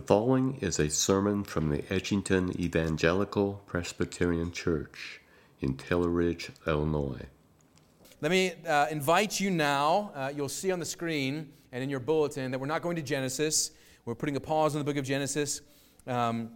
The 0.00 0.06
following 0.06 0.56
is 0.62 0.78
a 0.78 0.88
sermon 0.88 1.44
from 1.44 1.68
the 1.68 1.82
Edgington 1.82 2.58
Evangelical 2.58 3.62
Presbyterian 3.66 4.50
Church 4.50 5.20
in 5.60 5.74
Taylor 5.76 6.08
Ridge, 6.08 6.50
Illinois. 6.66 7.26
Let 8.22 8.30
me 8.30 8.54
uh, 8.66 8.86
invite 8.90 9.38
you 9.38 9.50
now. 9.50 10.10
Uh, 10.14 10.32
you'll 10.34 10.48
see 10.48 10.72
on 10.72 10.78
the 10.78 10.86
screen 10.86 11.52
and 11.70 11.84
in 11.84 11.90
your 11.90 12.00
bulletin 12.00 12.50
that 12.50 12.58
we're 12.58 12.66
not 12.66 12.80
going 12.80 12.96
to 12.96 13.02
Genesis. 13.02 13.72
We're 14.06 14.14
putting 14.14 14.36
a 14.36 14.40
pause 14.40 14.74
on 14.74 14.78
the 14.78 14.86
book 14.86 14.96
of 14.96 15.04
Genesis 15.04 15.60
um, 16.06 16.48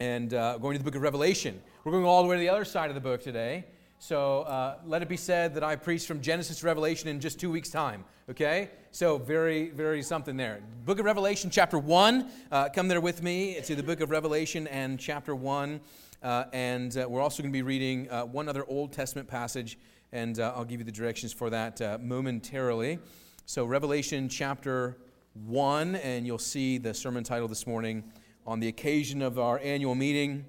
and 0.00 0.34
uh, 0.34 0.58
going 0.58 0.74
to 0.74 0.78
the 0.78 0.84
book 0.84 0.96
of 0.96 1.02
Revelation. 1.02 1.62
We're 1.84 1.92
going 1.92 2.04
all 2.04 2.24
the 2.24 2.28
way 2.28 2.34
to 2.34 2.40
the 2.40 2.48
other 2.48 2.64
side 2.64 2.90
of 2.90 2.96
the 2.96 3.00
book 3.00 3.22
today. 3.22 3.66
So 4.00 4.40
uh, 4.42 4.78
let 4.84 5.00
it 5.00 5.08
be 5.08 5.16
said 5.16 5.54
that 5.54 5.62
I 5.62 5.76
preach 5.76 6.06
from 6.06 6.20
Genesis 6.20 6.58
to 6.58 6.66
Revelation 6.66 7.08
in 7.08 7.20
just 7.20 7.38
two 7.38 7.52
weeks' 7.52 7.70
time. 7.70 8.04
Okay? 8.28 8.70
So 8.94 9.18
very, 9.18 9.70
very 9.70 10.04
something 10.04 10.36
there. 10.36 10.60
Book 10.84 11.00
of 11.00 11.04
Revelation, 11.04 11.50
chapter 11.50 11.80
1. 11.80 12.30
Uh, 12.52 12.68
come 12.68 12.86
there 12.86 13.00
with 13.00 13.24
me 13.24 13.60
to 13.64 13.74
the 13.74 13.82
book 13.82 14.00
of 14.00 14.12
Revelation 14.12 14.68
and 14.68 15.00
chapter 15.00 15.34
1. 15.34 15.80
Uh, 16.22 16.44
and 16.52 16.96
uh, 16.96 17.04
we're 17.08 17.20
also 17.20 17.42
going 17.42 17.50
to 17.50 17.56
be 17.56 17.62
reading 17.62 18.08
uh, 18.08 18.22
one 18.24 18.48
other 18.48 18.64
Old 18.68 18.92
Testament 18.92 19.26
passage, 19.26 19.80
and 20.12 20.38
uh, 20.38 20.52
I'll 20.54 20.64
give 20.64 20.78
you 20.78 20.84
the 20.84 20.92
directions 20.92 21.32
for 21.32 21.50
that 21.50 22.00
momentarily. 22.04 23.00
So, 23.46 23.64
Revelation 23.64 24.28
chapter 24.28 24.96
1, 25.44 25.96
and 25.96 26.24
you'll 26.24 26.38
see 26.38 26.78
the 26.78 26.94
sermon 26.94 27.24
title 27.24 27.48
this 27.48 27.66
morning 27.66 28.04
on 28.46 28.60
the 28.60 28.68
occasion 28.68 29.22
of 29.22 29.40
our 29.40 29.58
annual 29.58 29.96
meeting 29.96 30.44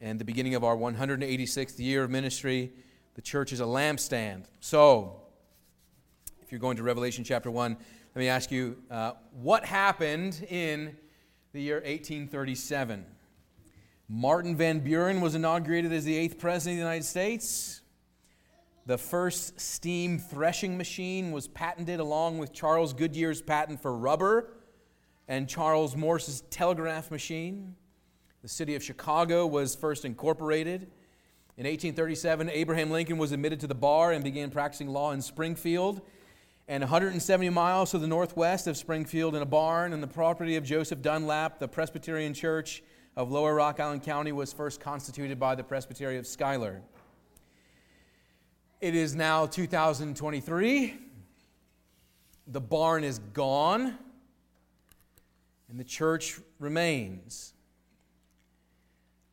and 0.00 0.20
the 0.20 0.24
beginning 0.24 0.54
of 0.54 0.62
our 0.62 0.76
186th 0.76 1.80
year 1.80 2.04
of 2.04 2.10
ministry 2.10 2.70
the 3.14 3.22
church 3.22 3.52
is 3.52 3.58
a 3.60 3.64
lampstand. 3.64 4.44
So, 4.60 5.20
if 6.50 6.52
you're 6.52 6.58
going 6.58 6.76
to 6.76 6.82
Revelation 6.82 7.22
chapter 7.22 7.48
1, 7.48 7.76
let 7.76 8.18
me 8.18 8.26
ask 8.26 8.50
you 8.50 8.76
uh, 8.90 9.12
what 9.40 9.64
happened 9.64 10.44
in 10.50 10.96
the 11.52 11.62
year 11.62 11.76
1837? 11.76 13.06
Martin 14.08 14.56
Van 14.56 14.80
Buren 14.80 15.20
was 15.20 15.36
inaugurated 15.36 15.92
as 15.92 16.04
the 16.04 16.16
eighth 16.16 16.40
president 16.40 16.72
of 16.72 16.78
the 16.78 16.88
United 16.88 17.04
States. 17.04 17.82
The 18.84 18.98
first 18.98 19.60
steam 19.60 20.18
threshing 20.18 20.76
machine 20.76 21.30
was 21.30 21.46
patented 21.46 22.00
along 22.00 22.38
with 22.38 22.52
Charles 22.52 22.94
Goodyear's 22.94 23.40
patent 23.40 23.80
for 23.80 23.96
rubber 23.96 24.50
and 25.28 25.48
Charles 25.48 25.94
Morse's 25.94 26.40
telegraph 26.50 27.12
machine. 27.12 27.76
The 28.42 28.48
city 28.48 28.74
of 28.74 28.82
Chicago 28.82 29.46
was 29.46 29.76
first 29.76 30.04
incorporated. 30.04 30.90
In 31.56 31.64
1837, 31.64 32.50
Abraham 32.50 32.90
Lincoln 32.90 33.18
was 33.18 33.30
admitted 33.30 33.60
to 33.60 33.68
the 33.68 33.74
bar 33.76 34.10
and 34.10 34.24
began 34.24 34.50
practicing 34.50 34.88
law 34.88 35.12
in 35.12 35.22
Springfield. 35.22 36.02
And 36.70 36.84
170 36.84 37.50
miles 37.50 37.90
to 37.90 37.98
the 37.98 38.06
northwest 38.06 38.68
of 38.68 38.76
Springfield, 38.76 39.34
in 39.34 39.42
a 39.42 39.44
barn 39.44 39.92
on 39.92 40.00
the 40.00 40.06
property 40.06 40.54
of 40.54 40.62
Joseph 40.62 41.02
Dunlap, 41.02 41.58
the 41.58 41.66
Presbyterian 41.66 42.32
Church 42.32 42.84
of 43.16 43.28
Lower 43.32 43.56
Rock 43.56 43.80
Island 43.80 44.04
County 44.04 44.30
was 44.30 44.52
first 44.52 44.80
constituted 44.80 45.36
by 45.36 45.56
the 45.56 45.64
Presbytery 45.64 46.16
of 46.16 46.28
Schuyler. 46.28 46.80
It 48.80 48.94
is 48.94 49.16
now 49.16 49.46
2023. 49.46 50.94
The 52.46 52.60
barn 52.60 53.02
is 53.02 53.18
gone, 53.18 53.98
and 55.68 55.80
the 55.80 55.82
church 55.82 56.38
remains 56.60 57.52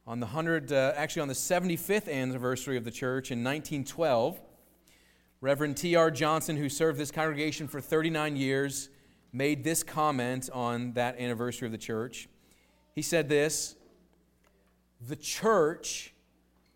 on 0.08 0.20
the 0.20 0.26
100, 0.26 0.72
uh, 0.72 0.94
actually 0.96 1.22
on 1.22 1.28
the 1.28 1.36
75th 1.36 2.12
anniversary 2.12 2.78
of 2.78 2.84
the 2.84 2.90
church 2.90 3.30
in 3.30 3.44
1912, 3.44 4.40
Reverend 5.40 5.78
T.R. 5.78 6.10
Johnson, 6.10 6.58
who 6.58 6.68
served 6.68 6.98
this 6.98 7.12
congregation 7.12 7.68
for 7.68 7.80
39 7.80 8.36
years, 8.36 8.90
made 9.32 9.64
this 9.64 9.84
comment 9.84 10.50
on 10.52 10.94
that 10.94 11.20
anniversary 11.20 11.68
of 11.68 11.72
the 11.72 11.78
church. 11.78 12.28
He 12.96 13.02
said 13.04 13.30
this 13.30 13.76
The 15.00 15.16
church 15.16 16.14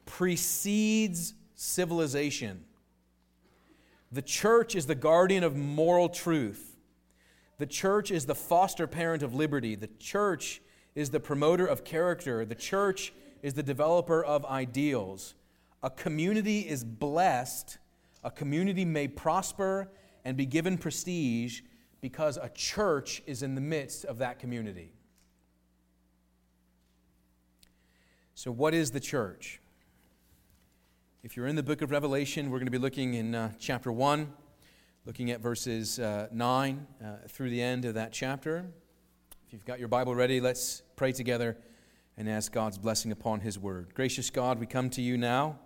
precedes 0.06 1.34
civilization. 1.56 2.66
The 4.12 4.22
church 4.22 4.76
is 4.76 4.86
the 4.86 4.96
guardian 4.96 5.44
of 5.44 5.56
moral 5.56 6.10
truth. 6.10 6.78
The 7.58 7.66
church 7.66 8.12
is 8.12 8.26
the 8.26 8.36
foster 8.36 8.88
parent 8.88 9.24
of 9.24 9.34
liberty. 9.34 9.76
The 9.76 9.90
church 10.00 10.62
is 10.96 11.12
the 11.12 11.20
promoter 11.20 11.66
of 11.66 11.84
character. 11.84 12.44
The 12.44 12.56
church 12.56 13.14
is 13.42 13.54
the 13.54 13.64
developer 13.64 14.24
of 14.24 14.46
ideals. 14.46 15.36
A 15.82 15.90
community 15.90 16.60
is 16.62 16.84
blessed, 16.84 17.78
a 18.24 18.32
community 18.32 18.86
may 18.86 19.08
prosper 19.08 19.92
and 20.24 20.38
be 20.38 20.46
given 20.46 20.78
prestige 20.78 21.62
because 22.02 22.38
a 22.38 22.50
church 22.50 23.22
is 23.26 23.44
in 23.44 23.56
the 23.56 23.62
midst 23.62 24.06
of 24.06 24.18
that 24.20 24.40
community. 24.40 24.94
So, 28.36 28.52
what 28.52 28.74
is 28.74 28.92
the 28.92 29.00
church? 29.00 29.60
If 31.24 31.38
you're 31.38 31.48
in 31.48 31.56
the 31.56 31.64
book 31.64 31.84
of 31.84 31.92
Revelation, 31.92 32.50
we're 32.50 32.58
going 32.58 32.66
to 32.66 32.72
be 32.72 32.80
looking 32.80 33.14
in 33.14 33.36
uh, 33.36 33.52
chapter 33.60 33.92
1, 33.92 34.34
looking 35.06 35.30
at 35.30 35.40
verses 35.40 36.00
uh, 36.00 36.28
9 36.32 36.88
uh, 37.04 37.28
through 37.28 37.52
the 37.52 37.62
end 37.62 37.86
of 37.86 37.94
that 37.94 38.12
chapter. 38.12 38.66
If 39.46 39.54
you've 39.54 39.66
got 39.66 39.78
your 39.78 39.88
Bible 39.88 40.16
ready, 40.16 40.42
let's 40.42 40.82
pray 40.96 41.12
together 41.12 41.58
and 42.18 42.28
ask 42.28 42.52
God's 42.52 42.80
blessing 42.80 43.12
upon 43.12 43.42
His 43.42 43.60
word. 43.60 43.94
Gracious 43.94 44.32
God, 44.32 44.60
we 44.60 44.66
come 44.66 44.90
to 44.92 45.02
you 45.02 45.18
now 45.18 45.60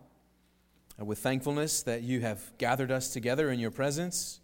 with 0.97 1.19
thankfulness 1.19 1.83
that 1.83 2.03
you 2.03 2.21
have 2.21 2.57
gathered 2.57 2.91
us 2.91 3.11
together 3.11 3.49
in 3.49 3.59
your 3.59 3.71
presence, 3.71 4.39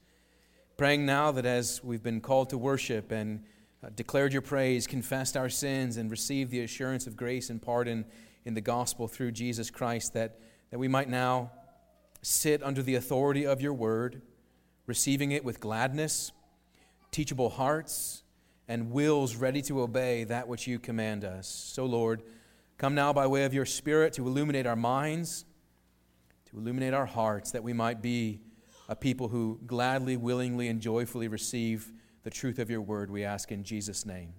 praying 0.78 1.06
now 1.06 1.32
that 1.32 1.46
as 1.46 1.82
we've 1.84 2.04
been 2.04 2.20
called 2.20 2.50
to 2.50 2.58
worship 2.58 3.12
and 3.12 3.44
uh, 3.84 3.90
declared 3.96 4.34
your 4.34 4.42
praise, 4.42 4.86
confessed 4.86 5.38
our 5.38 5.50
sins, 5.50 5.98
and 5.98 6.12
received 6.12 6.52
the 6.52 6.62
assurance 6.62 7.08
of 7.08 7.16
grace 7.16 7.50
and 7.50 7.62
pardon 7.62 8.06
in 8.44 8.54
the 8.54 8.62
gospel 8.62 9.08
through 9.08 9.32
Jesus 9.32 9.70
Christ, 9.70 10.14
that, 10.14 10.40
that 10.72 10.80
we 10.80 10.88
might 10.88 11.10
now 11.10 11.52
sit 12.22 12.62
under 12.64 12.84
the 12.84 12.96
authority 12.96 13.46
of 13.46 13.62
your 13.62 13.74
word, 13.74 14.22
receiving 14.88 15.32
it 15.32 15.46
with 15.46 15.60
gladness, 15.60 16.32
teachable 17.12 17.50
hearts, 17.50 18.24
and 18.68 18.92
wills 18.92 19.36
ready 19.36 19.62
to 19.62 19.82
obey 19.82 20.24
that 20.26 20.48
which 20.48 20.68
you 20.68 20.80
command 20.80 21.24
us. 21.26 21.48
So, 21.48 21.86
Lord, 21.86 22.24
come 22.78 22.96
now 22.96 23.14
by 23.14 23.28
way 23.28 23.44
of 23.46 23.54
your 23.54 23.66
Spirit 23.66 24.14
to 24.14 24.28
illuminate 24.28 24.66
our 24.66 24.76
minds, 24.76 25.46
to 26.52 26.58
illuminate 26.58 26.94
our 26.94 27.06
hearts, 27.06 27.52
that 27.52 27.64
we 27.64 27.74
might 27.74 28.02
be 28.02 28.42
a 28.90 28.96
people 28.96 29.30
who 29.30 29.60
gladly, 29.66 30.18
willingly, 30.18 30.68
and 30.68 30.82
joyfully 30.82 31.28
receive 31.28 31.92
the 32.24 32.30
truth 32.30 32.60
of 32.60 32.70
your 32.70 32.82
word, 32.82 33.10
we 33.10 33.24
ask 33.24 33.52
in 33.52 33.64
Jesus' 33.64 34.06
name. 34.06 34.34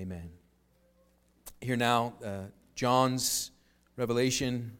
Amen. 0.00 0.30
Here 1.60 1.76
now, 1.76 2.14
uh, 2.24 2.44
John's 2.74 3.50
Revelation, 3.96 4.76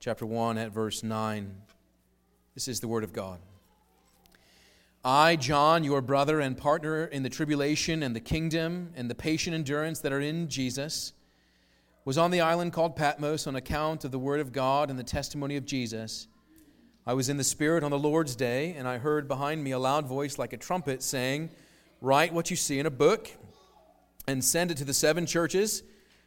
chapter 0.00 0.24
1, 0.24 0.58
at 0.58 0.72
verse 0.72 1.02
9. 1.02 1.54
This 2.54 2.68
is 2.68 2.80
the 2.80 2.88
word 2.88 3.04
of 3.04 3.12
God. 3.12 3.38
I, 5.04 5.36
John, 5.36 5.84
your 5.84 6.00
brother 6.00 6.40
and 6.40 6.56
partner 6.56 7.04
in 7.04 7.22
the 7.22 7.30
tribulation 7.30 8.02
and 8.02 8.16
the 8.16 8.20
kingdom 8.20 8.92
and 8.96 9.08
the 9.08 9.14
patient 9.14 9.54
endurance 9.54 10.00
that 10.00 10.12
are 10.12 10.20
in 10.20 10.48
Jesus, 10.48 11.12
was 12.06 12.16
on 12.16 12.30
the 12.30 12.40
island 12.40 12.72
called 12.72 12.94
Patmos 12.94 13.48
on 13.48 13.56
account 13.56 14.04
of 14.04 14.12
the 14.12 14.18
word 14.18 14.38
of 14.38 14.52
God 14.52 14.90
and 14.90 14.98
the 14.98 15.02
testimony 15.02 15.56
of 15.56 15.66
Jesus. 15.66 16.28
I 17.04 17.14
was 17.14 17.28
in 17.28 17.36
the 17.36 17.42
Spirit 17.42 17.82
on 17.82 17.90
the 17.90 17.98
Lord's 17.98 18.36
day, 18.36 18.74
and 18.78 18.86
I 18.86 18.98
heard 18.98 19.26
behind 19.26 19.64
me 19.64 19.72
a 19.72 19.78
loud 19.80 20.06
voice 20.06 20.38
like 20.38 20.52
a 20.52 20.56
trumpet 20.56 21.02
saying, 21.02 21.50
Write 22.00 22.32
what 22.32 22.48
you 22.48 22.54
see 22.54 22.78
in 22.78 22.86
a 22.86 22.92
book 22.92 23.28
and 24.28 24.44
send 24.44 24.70
it 24.70 24.76
to 24.76 24.84
the 24.84 24.94
seven 24.94 25.26
churches 25.26 25.82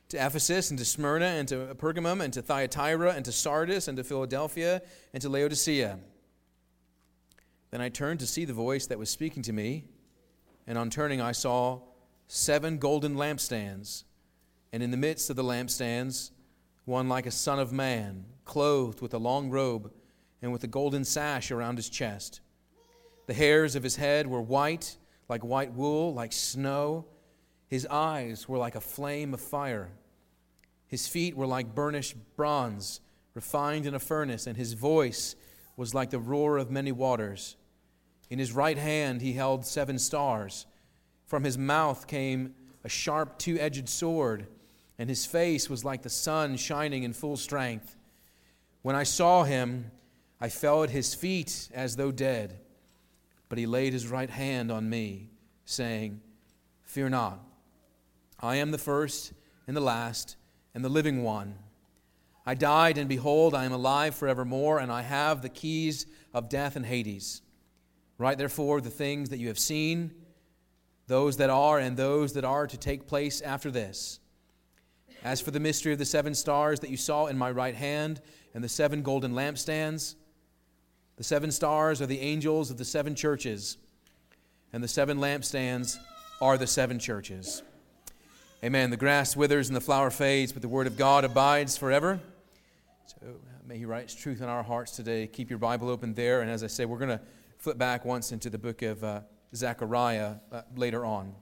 to 0.09 0.17
Ephesus 0.17 0.69
and 0.69 0.78
to 0.79 0.84
Smyrna 0.84 1.28
and 1.28 1.47
to 1.47 1.73
Pergamum 1.75 2.22
and 2.22 2.34
to 2.34 2.41
Thyatira 2.41 3.13
and 3.13 3.23
to 3.23 3.31
Sardis 3.31 3.88
and 3.88 3.96
to 3.96 4.03
Philadelphia 4.03 4.81
and 5.13 5.22
to 5.22 5.29
Laodicea. 5.29 5.97
Then 7.72 7.79
I 7.79 7.88
turned 7.88 8.19
to 8.19 8.28
see 8.28 8.44
the 8.44 8.51
voice 8.51 8.85
that 8.88 9.00
was 9.00 9.09
speaking 9.09 9.44
to 9.44 9.53
me, 9.53 9.85
and 10.67 10.78
on 10.78 10.90
turning, 10.90 11.22
I 11.22 11.31
saw 11.31 11.79
seven 12.28 12.79
golden 12.79 13.16
lampstands, 13.16 14.03
and 14.72 14.84
in 14.84 14.92
the 14.92 14.98
midst 14.98 15.30
of 15.30 15.36
the 15.36 15.44
lampstands, 15.44 16.32
one 16.86 17.10
like 17.10 17.26
a 17.26 17.32
son 17.32 17.60
of 17.60 17.72
man, 17.72 18.26
clothed 18.46 19.02
with 19.02 19.14
a 19.14 19.18
long 19.18 19.50
robe 19.50 19.92
and 20.42 20.52
with 20.52 20.64
a 20.64 20.68
golden 20.68 21.04
sash 21.04 21.52
around 21.52 21.78
his 21.78 21.90
chest. 21.90 22.42
The 23.28 23.34
hairs 23.34 23.76
of 23.76 23.84
his 23.84 23.96
head 23.96 24.28
were 24.28 24.42
white, 24.42 24.98
like 25.28 25.44
white 25.44 25.74
wool, 25.74 26.14
like 26.14 26.34
snow. 26.34 27.06
His 27.68 27.86
eyes 27.86 28.50
were 28.50 28.58
like 28.58 28.76
a 28.76 28.82
flame 28.82 29.34
of 29.34 29.42
fire. 29.42 29.92
His 30.88 31.08
feet 31.08 31.38
were 31.38 31.46
like 31.46 31.76
burnished 31.76 32.16
bronze, 32.36 33.02
refined 33.36 33.86
in 33.86 33.94
a 33.94 34.00
furnace, 34.00 34.48
and 34.48 34.58
his 34.58 34.74
voice 34.74 35.36
was 35.78 35.94
like 35.94 36.10
the 36.10 36.20
roar 36.20 36.58
of 36.58 36.72
many 36.72 36.92
waters. 36.92 37.56
In 38.30 38.40
his 38.40 38.52
right 38.52 38.78
hand 38.78 39.22
he 39.22 39.34
held 39.34 39.66
seven 39.66 40.00
stars. 40.00 40.66
From 41.28 41.44
his 41.44 41.58
mouth 41.58 42.08
came 42.08 42.56
a 42.84 42.90
sharp 42.90 43.38
two 43.38 43.60
edged 43.60 43.88
sword, 43.88 44.48
and 44.99 45.09
his 45.09 45.25
face 45.25 45.69
was 45.69 45.85
like 45.85 46.01
the 46.01 46.09
sun 46.09 46.57
shining 46.57 47.03
in 47.03 47.13
full 47.13 47.37
strength. 47.37 47.96
When 48.81 48.97
I 48.97 49.03
saw 49.03 49.46
him, 49.46 49.91
I 50.41 50.49
fell 50.49 50.84
at 50.84 50.90
his 50.90 51.16
feet 51.16 51.69
as 51.73 51.96
though 51.96 52.11
dead. 52.11 52.59
But 53.47 53.57
he 53.57 53.66
laid 53.66 53.93
his 53.93 54.07
right 54.07 54.29
hand 54.29 54.72
on 54.72 54.90
me, 54.90 55.29
saying, 55.63 56.19
Fear 56.84 57.09
not, 57.09 57.40
I 58.41 58.57
am 58.57 58.72
the 58.72 58.78
first 58.78 59.31
and 59.67 59.75
the 59.75 59.81
last 59.81 60.35
and 60.75 60.84
the 60.84 60.90
living 60.90 61.23
one. 61.23 61.55
I 62.46 62.53
died, 62.53 62.97
and 62.97 63.07
behold, 63.07 63.55
I 63.55 63.66
am 63.66 63.72
alive 63.72 64.16
forevermore, 64.16 64.79
and 64.79 64.91
I 64.91 65.03
have 65.03 65.41
the 65.41 65.49
keys 65.49 66.07
of 66.34 66.49
death 66.49 66.75
and 66.75 66.85
Hades. 66.85 67.41
Write 68.17 68.37
therefore 68.37 68.81
the 68.81 68.90
things 68.90 69.29
that 69.29 69.40
you 69.40 69.47
have 69.47 69.59
seen, 69.59 70.11
those 71.07 71.37
that 71.37 71.49
are, 71.49 71.79
and 71.79 71.96
those 71.96 72.34
that 72.34 72.43
are 72.43 72.67
to 72.67 72.78
take 72.78 73.07
place 73.07 73.40
after 73.41 73.72
this. 73.72 74.19
As 75.24 75.42
for 75.42 75.52
the 75.52 75.60
mystery 75.60 75.92
of 75.92 76.00
the 76.00 76.06
seven 76.06 76.34
stars 76.34 76.80
that 76.80 76.90
you 76.90 76.98
saw 76.98 77.28
in 77.28 77.38
my 77.38 77.52
right 77.52 77.76
hand, 77.76 78.22
and 78.54 78.64
the 78.64 78.70
seven 78.70 79.02
golden 79.02 79.34
lampstands, 79.34 80.16
the 81.18 81.24
seven 81.24 81.52
stars 81.52 82.02
are 82.02 82.06
the 82.06 82.22
angels 82.22 82.72
of 82.72 82.78
the 82.78 82.86
seven 82.86 83.16
churches, 83.16 83.78
and 84.72 84.84
the 84.84 84.88
seven 84.88 85.18
lampstands 85.18 85.98
are 86.42 86.58
the 86.58 86.68
seven 86.68 87.00
churches. 87.00 87.62
Amen. 88.64 88.90
The 88.90 88.98
grass 88.98 89.36
withers 89.36 89.68
and 89.68 89.76
the 89.76 89.82
flower 89.82 90.10
fades, 90.10 90.52
but 90.52 90.62
the 90.62 90.70
word 90.70 90.88
of 90.88 90.98
God 90.98 91.26
abides 91.26 91.78
forever. 91.78 92.20
So 93.06 93.16
may 93.66 93.78
He 93.78 93.86
write 93.86 94.10
truth 94.10 94.42
in 94.42 94.48
our 94.48 94.64
hearts 94.64 94.96
today. 94.96 95.28
Keep 95.28 95.50
your 95.50 95.60
Bible 95.60 95.90
open 95.90 96.14
there. 96.14 96.42
And 96.42 96.50
as 96.50 96.64
I 96.64 96.68
say, 96.68 96.86
we're 96.86 96.98
going 96.98 97.18
to 97.18 97.22
flip 97.58 97.78
back 97.78 98.06
once 98.06 98.32
into 98.32 98.50
the 98.50 98.58
book 98.58 98.82
of 98.82 99.04
uh, 99.04 99.22
Zechariah 99.56 100.36
uh, 100.52 100.62
later 100.76 101.06
on. 101.06 101.34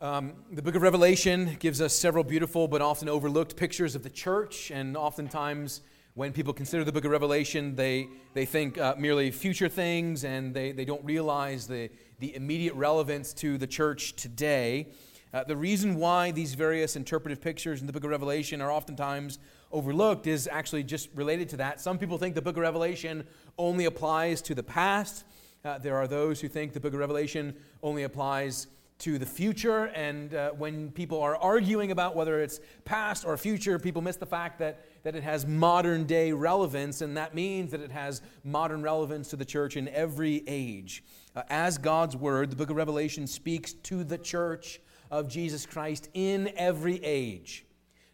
Um, 0.00 0.34
the 0.52 0.62
book 0.62 0.76
of 0.76 0.82
Revelation 0.82 1.56
gives 1.58 1.80
us 1.80 1.92
several 1.92 2.22
beautiful 2.22 2.68
but 2.68 2.80
often 2.80 3.08
overlooked 3.08 3.56
pictures 3.56 3.96
of 3.96 4.04
the 4.04 4.10
church, 4.10 4.70
and 4.70 4.96
oftentimes 4.96 5.80
when 6.14 6.32
people 6.32 6.52
consider 6.52 6.84
the 6.84 6.92
book 6.92 7.04
of 7.04 7.10
Revelation, 7.10 7.74
they, 7.74 8.06
they 8.32 8.44
think 8.44 8.78
uh, 8.78 8.94
merely 8.96 9.32
future 9.32 9.68
things 9.68 10.22
and 10.22 10.54
they, 10.54 10.70
they 10.70 10.84
don't 10.84 11.04
realize 11.04 11.66
the, 11.66 11.90
the 12.20 12.32
immediate 12.36 12.74
relevance 12.74 13.32
to 13.34 13.58
the 13.58 13.66
church 13.66 14.14
today. 14.14 14.86
Uh, 15.34 15.42
the 15.42 15.56
reason 15.56 15.96
why 15.96 16.30
these 16.30 16.54
various 16.54 16.94
interpretive 16.94 17.40
pictures 17.40 17.80
in 17.80 17.88
the 17.88 17.92
book 17.92 18.04
of 18.04 18.10
Revelation 18.10 18.60
are 18.60 18.70
oftentimes 18.70 19.40
overlooked 19.72 20.28
is 20.28 20.48
actually 20.52 20.84
just 20.84 21.08
related 21.16 21.48
to 21.48 21.56
that. 21.56 21.80
Some 21.80 21.98
people 21.98 22.18
think 22.18 22.36
the 22.36 22.42
book 22.42 22.56
of 22.56 22.62
Revelation 22.62 23.26
only 23.58 23.86
applies 23.86 24.42
to 24.42 24.54
the 24.54 24.62
past. 24.62 25.24
Uh, 25.64 25.76
there 25.78 25.96
are 25.96 26.06
those 26.06 26.40
who 26.40 26.46
think 26.46 26.72
the 26.72 26.78
book 26.78 26.92
of 26.92 27.00
Revelation 27.00 27.56
only 27.82 28.04
applies 28.04 28.68
to 28.98 29.18
the 29.18 29.26
future. 29.26 29.86
And 29.86 30.34
uh, 30.34 30.50
when 30.50 30.90
people 30.90 31.20
are 31.20 31.36
arguing 31.36 31.90
about 31.90 32.16
whether 32.16 32.40
it's 32.40 32.60
past 32.84 33.24
or 33.24 33.36
future, 33.36 33.78
people 33.78 34.02
miss 34.02 34.16
the 34.16 34.26
fact 34.26 34.58
that, 34.58 34.84
that 35.04 35.14
it 35.14 35.22
has 35.22 35.46
modern 35.46 36.04
day 36.04 36.32
relevance, 36.32 37.00
and 37.00 37.16
that 37.16 37.34
means 37.34 37.70
that 37.70 37.80
it 37.80 37.92
has 37.92 38.22
modern 38.44 38.82
relevance 38.82 39.28
to 39.28 39.36
the 39.36 39.44
church 39.44 39.76
in 39.76 39.88
every 39.88 40.42
age. 40.46 41.04
Uh, 41.36 41.42
as 41.48 41.78
God's 41.78 42.16
word, 42.16 42.50
the 42.50 42.56
book 42.56 42.70
of 42.70 42.76
Revelation 42.76 43.26
speaks 43.26 43.72
to 43.72 44.02
the 44.02 44.18
church 44.18 44.80
of 45.10 45.28
Jesus 45.28 45.64
Christ 45.64 46.08
in 46.14 46.52
every 46.56 47.02
age. 47.04 47.64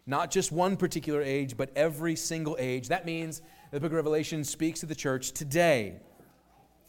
Not 0.06 0.30
just 0.30 0.52
one 0.52 0.76
particular 0.76 1.22
age, 1.22 1.56
but 1.56 1.70
every 1.74 2.14
single 2.14 2.56
age. 2.58 2.88
That 2.88 3.06
means 3.06 3.40
the 3.70 3.80
book 3.80 3.90
of 3.90 3.96
Revelation 3.96 4.44
speaks 4.44 4.80
to 4.80 4.86
the 4.86 4.94
church 4.94 5.32
today. 5.32 6.00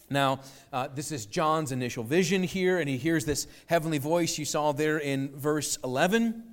Now, 0.10 0.42
uh, 0.72 0.88
this 0.94 1.12
is 1.12 1.26
John's 1.26 1.72
initial 1.72 2.04
vision 2.04 2.44
here, 2.44 2.80
and 2.80 2.88
he 2.88 2.98
hears 2.98 3.26
this 3.26 3.48
heavenly 3.66 3.98
voice 3.98 4.38
you 4.38 4.46
saw 4.46 4.72
there 4.72 5.00
in 5.00 5.36
verse 5.36 5.78
11. 5.84 6.44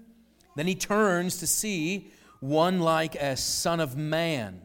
Then 0.56 0.66
he 0.66 0.74
turns 0.74 1.38
to 1.38 1.46
see 1.46 2.10
one 2.40 2.80
like 2.80 3.14
a 3.14 3.36
son 3.36 3.80
of 3.80 3.96
man. 3.96 4.62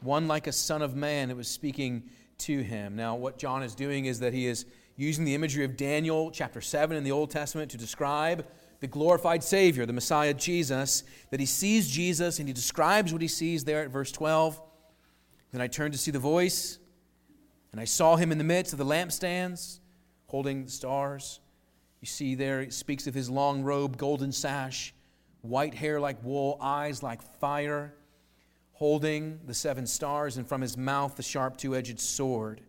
One 0.00 0.26
like 0.28 0.46
a 0.46 0.52
son 0.52 0.82
of 0.82 0.94
man 0.94 1.30
It 1.30 1.36
was 1.36 1.48
speaking 1.48 2.04
to 2.38 2.62
him. 2.62 2.96
Now, 2.96 3.14
what 3.14 3.38
John 3.38 3.62
is 3.62 3.74
doing 3.74 4.06
is 4.06 4.20
that 4.20 4.32
he 4.32 4.46
is 4.46 4.66
using 4.96 5.24
the 5.24 5.34
imagery 5.34 5.64
of 5.64 5.76
Daniel 5.76 6.30
chapter 6.30 6.60
7 6.60 6.96
in 6.96 7.04
the 7.04 7.12
Old 7.12 7.30
Testament 7.30 7.70
to 7.72 7.76
describe 7.76 8.46
the 8.80 8.86
glorified 8.86 9.42
Savior, 9.42 9.86
the 9.86 9.92
Messiah 9.92 10.34
Jesus, 10.34 11.04
that 11.30 11.40
he 11.40 11.46
sees 11.46 11.88
Jesus 11.88 12.38
and 12.38 12.48
he 12.48 12.52
describes 12.52 13.12
what 13.12 13.22
he 13.22 13.28
sees 13.28 13.64
there 13.64 13.82
at 13.82 13.90
verse 13.90 14.12
12. 14.12 14.60
Then 15.52 15.60
I 15.60 15.68
turned 15.68 15.92
to 15.92 15.98
see 15.98 16.10
the 16.10 16.18
voice, 16.18 16.78
and 17.74 17.80
I 17.80 17.86
saw 17.86 18.14
him 18.14 18.30
in 18.30 18.38
the 18.38 18.44
midst 18.44 18.72
of 18.72 18.78
the 18.78 18.84
lampstands, 18.84 19.80
holding 20.26 20.66
the 20.66 20.70
stars. 20.70 21.40
You 22.00 22.06
see 22.06 22.36
there, 22.36 22.60
it 22.60 22.72
speaks 22.72 23.08
of 23.08 23.14
his 23.14 23.28
long 23.28 23.64
robe, 23.64 23.96
golden 23.96 24.30
sash, 24.30 24.94
white 25.40 25.74
hair 25.74 25.98
like 25.98 26.22
wool, 26.22 26.56
eyes 26.60 27.02
like 27.02 27.20
fire, 27.40 27.92
holding 28.74 29.40
the 29.44 29.54
seven 29.54 29.88
stars, 29.88 30.36
and 30.36 30.46
from 30.46 30.60
his 30.60 30.76
mouth 30.76 31.16
the 31.16 31.24
sharp 31.24 31.56
two 31.56 31.74
edged 31.74 31.98
sword. 31.98 32.60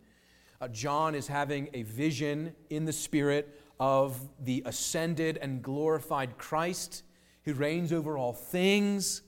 Uh, 0.59 0.69
John 0.69 1.13
is 1.13 1.27
having 1.27 1.69
a 1.75 1.83
vision 1.83 2.55
in 2.71 2.85
the 2.85 2.91
Spirit 2.91 3.61
of 3.79 4.19
the 4.39 4.63
ascended 4.65 5.37
and 5.37 5.61
glorified 5.61 6.39
Christ 6.39 7.03
who 7.43 7.53
reigns 7.53 7.93
over 7.93 8.17
all 8.17 8.33
things. 8.33 9.21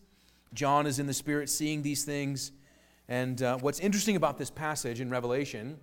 John 0.56 0.88
is 0.88 0.98
in 0.98 1.06
the 1.06 1.14
Spirit 1.14 1.52
seeing 1.52 1.84
these 1.84 2.04
things. 2.04 2.52
And 3.10 3.42
uh, 3.42 3.58
what's 3.60 3.80
interesting 3.80 4.16
about 4.16 4.38
this 4.38 4.50
passage 4.50 5.00
in 5.00 5.10
Revelation 5.10 5.78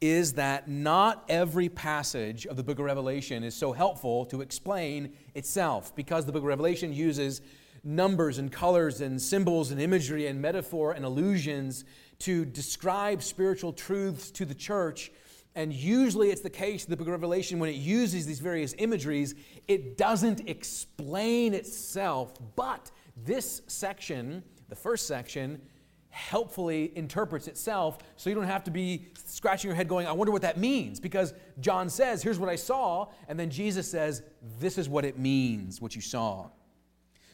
is 0.00 0.34
that 0.34 0.68
not 0.68 1.24
every 1.28 1.68
passage 1.68 2.46
of 2.46 2.56
the 2.56 2.62
book 2.62 2.78
of 2.78 2.84
Revelation 2.84 3.42
is 3.42 3.54
so 3.54 3.72
helpful 3.72 4.26
to 4.26 4.42
explain 4.42 5.12
itself 5.34 5.94
because 5.96 6.26
the 6.26 6.32
book 6.32 6.42
of 6.42 6.46
Revelation 6.46 6.92
uses 6.92 7.40
numbers 7.84 8.38
and 8.38 8.50
colors 8.50 9.00
and 9.00 9.20
symbols 9.20 9.70
and 9.70 9.80
imagery 9.80 10.26
and 10.26 10.40
metaphor 10.40 10.92
and 10.92 11.04
allusions 11.04 11.84
to 12.18 12.44
describe 12.44 13.22
spiritual 13.22 13.72
truths 13.72 14.30
to 14.30 14.44
the 14.44 14.54
church. 14.54 15.10
And 15.54 15.72
usually 15.72 16.30
it's 16.30 16.40
the 16.40 16.50
case 16.50 16.84
in 16.84 16.90
the 16.90 16.96
book 16.96 17.06
of 17.06 17.12
Revelation 17.12 17.58
when 17.58 17.70
it 17.70 17.76
uses 17.76 18.26
these 18.26 18.40
various 18.40 18.74
imageries, 18.78 19.34
it 19.68 19.96
doesn't 19.96 20.48
explain 20.48 21.54
itself. 21.54 22.34
But 22.56 22.90
this 23.16 23.62
section, 23.68 24.42
the 24.68 24.76
first 24.76 25.06
section, 25.06 25.60
helpfully 26.14 26.92
interprets 26.94 27.48
itself 27.48 27.98
so 28.14 28.30
you 28.30 28.36
don't 28.36 28.44
have 28.44 28.62
to 28.62 28.70
be 28.70 29.08
scratching 29.24 29.68
your 29.68 29.74
head 29.74 29.88
going, 29.88 30.06
I 30.06 30.12
wonder 30.12 30.30
what 30.30 30.42
that 30.42 30.58
means. 30.58 31.00
Because 31.00 31.34
John 31.60 31.90
says, 31.90 32.22
Here's 32.22 32.38
what 32.38 32.48
I 32.48 32.54
saw. 32.54 33.08
And 33.28 33.38
then 33.38 33.50
Jesus 33.50 33.90
says, 33.90 34.22
This 34.60 34.78
is 34.78 34.88
what 34.88 35.04
it 35.04 35.18
means, 35.18 35.80
what 35.80 35.96
you 35.96 36.00
saw. 36.00 36.50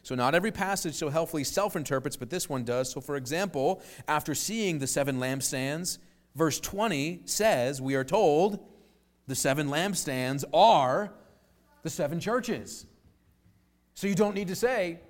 So, 0.02 0.14
not 0.14 0.34
every 0.34 0.50
passage 0.50 0.94
so 0.94 1.10
helpfully 1.10 1.44
self 1.44 1.76
interprets, 1.76 2.16
but 2.16 2.30
this 2.30 2.48
one 2.48 2.64
does. 2.64 2.90
So, 2.90 3.02
for 3.02 3.16
example, 3.16 3.82
after 4.08 4.34
seeing 4.34 4.78
the 4.78 4.86
seven 4.86 5.18
lampstands, 5.18 5.98
verse 6.34 6.58
20 6.58 7.20
says, 7.26 7.82
We 7.82 7.94
are 7.96 8.04
told 8.04 8.66
the 9.26 9.34
seven 9.34 9.68
lampstands 9.68 10.42
are 10.54 11.12
the 11.82 11.90
seven 11.90 12.18
churches. 12.18 12.86
So, 13.92 14.06
you 14.06 14.14
don't 14.14 14.34
need 14.34 14.48
to 14.48 14.56
say, 14.56 15.00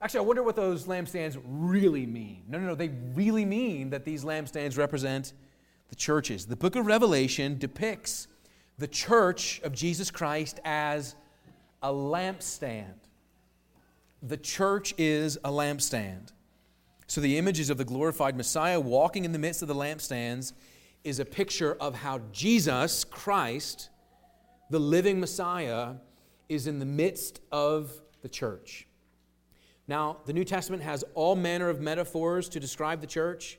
Actually, 0.00 0.20
I 0.20 0.22
wonder 0.24 0.42
what 0.42 0.56
those 0.56 0.84
lampstands 0.84 1.40
really 1.44 2.06
mean. 2.06 2.44
No, 2.48 2.58
no, 2.58 2.66
no. 2.66 2.74
They 2.74 2.90
really 3.14 3.44
mean 3.44 3.90
that 3.90 4.04
these 4.04 4.24
lampstands 4.24 4.76
represent 4.76 5.32
the 5.88 5.96
churches. 5.96 6.46
The 6.46 6.56
book 6.56 6.76
of 6.76 6.86
Revelation 6.86 7.58
depicts 7.58 8.28
the 8.78 8.88
church 8.88 9.60
of 9.64 9.72
Jesus 9.72 10.10
Christ 10.10 10.60
as 10.64 11.16
a 11.82 11.92
lampstand 11.92 12.94
the 14.22 14.36
church 14.36 14.94
is 14.98 15.36
a 15.44 15.50
lampstand. 15.50 16.32
So 17.06 17.20
the 17.20 17.38
images 17.38 17.70
of 17.70 17.78
the 17.78 17.84
glorified 17.84 18.36
Messiah 18.36 18.80
walking 18.80 19.24
in 19.24 19.32
the 19.32 19.38
midst 19.38 19.62
of 19.62 19.68
the 19.68 19.74
lampstands 19.74 20.52
is 21.04 21.20
a 21.20 21.24
picture 21.24 21.74
of 21.74 21.94
how 21.94 22.20
Jesus 22.32 23.04
Christ, 23.04 23.90
the 24.70 24.80
living 24.80 25.20
Messiah, 25.20 25.94
is 26.48 26.66
in 26.66 26.78
the 26.80 26.86
midst 26.86 27.40
of 27.52 27.92
the 28.22 28.28
church. 28.28 28.85
Now, 29.88 30.18
the 30.26 30.32
New 30.32 30.44
Testament 30.44 30.82
has 30.82 31.04
all 31.14 31.36
manner 31.36 31.68
of 31.68 31.80
metaphors 31.80 32.48
to 32.50 32.60
describe 32.60 33.00
the 33.00 33.06
church 33.06 33.58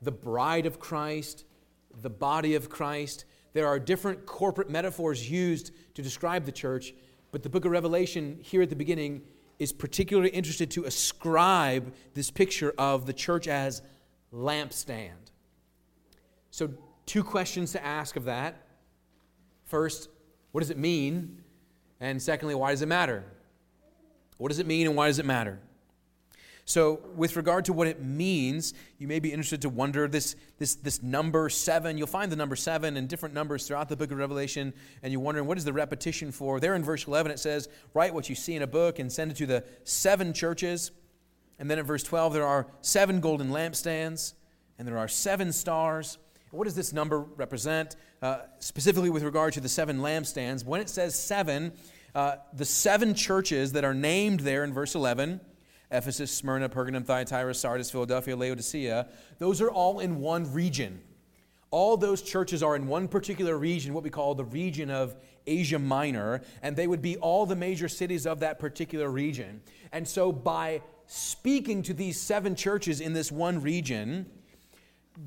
the 0.00 0.12
bride 0.12 0.64
of 0.64 0.78
Christ, 0.78 1.44
the 2.02 2.10
body 2.10 2.54
of 2.54 2.70
Christ. 2.70 3.24
There 3.52 3.66
are 3.66 3.80
different 3.80 4.26
corporate 4.26 4.70
metaphors 4.70 5.28
used 5.28 5.72
to 5.94 6.02
describe 6.02 6.44
the 6.44 6.52
church, 6.52 6.94
but 7.32 7.42
the 7.42 7.48
book 7.48 7.64
of 7.64 7.72
Revelation, 7.72 8.38
here 8.40 8.62
at 8.62 8.70
the 8.70 8.76
beginning, 8.76 9.22
is 9.58 9.72
particularly 9.72 10.30
interested 10.30 10.70
to 10.70 10.84
ascribe 10.84 11.92
this 12.14 12.30
picture 12.30 12.72
of 12.78 13.06
the 13.06 13.12
church 13.12 13.48
as 13.48 13.82
lampstand. 14.32 15.32
So, 16.50 16.70
two 17.06 17.24
questions 17.24 17.72
to 17.72 17.84
ask 17.84 18.14
of 18.16 18.24
that. 18.26 18.66
First, 19.64 20.08
what 20.52 20.60
does 20.60 20.70
it 20.70 20.78
mean? 20.78 21.42
And 22.00 22.22
secondly, 22.22 22.54
why 22.54 22.70
does 22.70 22.82
it 22.82 22.86
matter? 22.86 23.24
What 24.38 24.48
does 24.48 24.58
it 24.58 24.66
mean 24.66 24.86
and 24.86 24.96
why 24.96 25.08
does 25.08 25.18
it 25.18 25.26
matter? 25.26 25.60
So, 26.68 27.00
with 27.16 27.34
regard 27.34 27.64
to 27.64 27.72
what 27.72 27.86
it 27.86 28.02
means, 28.02 28.74
you 28.98 29.08
may 29.08 29.20
be 29.20 29.32
interested 29.32 29.62
to 29.62 29.70
wonder 29.70 30.06
this, 30.06 30.36
this, 30.58 30.74
this 30.74 31.02
number 31.02 31.48
seven. 31.48 31.96
You'll 31.96 32.06
find 32.06 32.30
the 32.30 32.36
number 32.36 32.56
seven 32.56 32.98
and 32.98 33.08
different 33.08 33.34
numbers 33.34 33.66
throughout 33.66 33.88
the 33.88 33.96
book 33.96 34.10
of 34.12 34.18
Revelation, 34.18 34.74
and 35.02 35.10
you're 35.10 35.22
wondering 35.22 35.46
what 35.46 35.56
is 35.56 35.64
the 35.64 35.72
repetition 35.72 36.30
for? 36.30 36.60
There 36.60 36.74
in 36.74 36.84
verse 36.84 37.06
11, 37.06 37.32
it 37.32 37.38
says, 37.38 37.70
Write 37.94 38.12
what 38.12 38.28
you 38.28 38.34
see 38.34 38.54
in 38.54 38.60
a 38.60 38.66
book 38.66 38.98
and 38.98 39.10
send 39.10 39.30
it 39.30 39.38
to 39.38 39.46
the 39.46 39.64
seven 39.84 40.34
churches. 40.34 40.90
And 41.58 41.70
then 41.70 41.78
in 41.78 41.86
verse 41.86 42.02
12, 42.02 42.34
there 42.34 42.46
are 42.46 42.66
seven 42.82 43.20
golden 43.20 43.48
lampstands, 43.48 44.34
and 44.78 44.86
there 44.86 44.98
are 44.98 45.08
seven 45.08 45.54
stars. 45.54 46.18
What 46.50 46.64
does 46.64 46.74
this 46.74 46.92
number 46.92 47.20
represent, 47.20 47.96
uh, 48.20 48.40
specifically 48.58 49.08
with 49.08 49.22
regard 49.22 49.54
to 49.54 49.60
the 49.60 49.70
seven 49.70 50.00
lampstands? 50.00 50.66
When 50.66 50.82
it 50.82 50.90
says 50.90 51.18
seven, 51.18 51.72
uh, 52.18 52.36
the 52.52 52.64
seven 52.64 53.14
churches 53.14 53.70
that 53.70 53.84
are 53.84 53.94
named 53.94 54.40
there 54.40 54.64
in 54.64 54.72
verse 54.72 54.96
11 54.96 55.40
Ephesus, 55.92 56.32
Smyrna, 56.32 56.68
Pergamum, 56.68 57.06
Thyatira, 57.06 57.54
Sardis, 57.54 57.92
Philadelphia, 57.92 58.34
Laodicea 58.36 59.06
those 59.38 59.60
are 59.60 59.70
all 59.70 60.00
in 60.00 60.18
one 60.18 60.52
region. 60.52 61.00
All 61.70 61.96
those 61.96 62.20
churches 62.20 62.60
are 62.60 62.74
in 62.74 62.88
one 62.88 63.06
particular 63.06 63.56
region, 63.56 63.94
what 63.94 64.02
we 64.02 64.10
call 64.10 64.34
the 64.34 64.44
region 64.44 64.90
of 64.90 65.14
Asia 65.46 65.78
Minor, 65.78 66.42
and 66.60 66.74
they 66.74 66.88
would 66.88 67.02
be 67.02 67.16
all 67.18 67.46
the 67.46 67.54
major 67.54 67.88
cities 67.88 68.26
of 68.26 68.40
that 68.40 68.58
particular 68.58 69.08
region. 69.08 69.60
And 69.92 70.06
so, 70.08 70.32
by 70.32 70.82
speaking 71.06 71.82
to 71.84 71.94
these 71.94 72.20
seven 72.20 72.56
churches 72.56 73.00
in 73.00 73.12
this 73.12 73.30
one 73.30 73.62
region, 73.62 74.26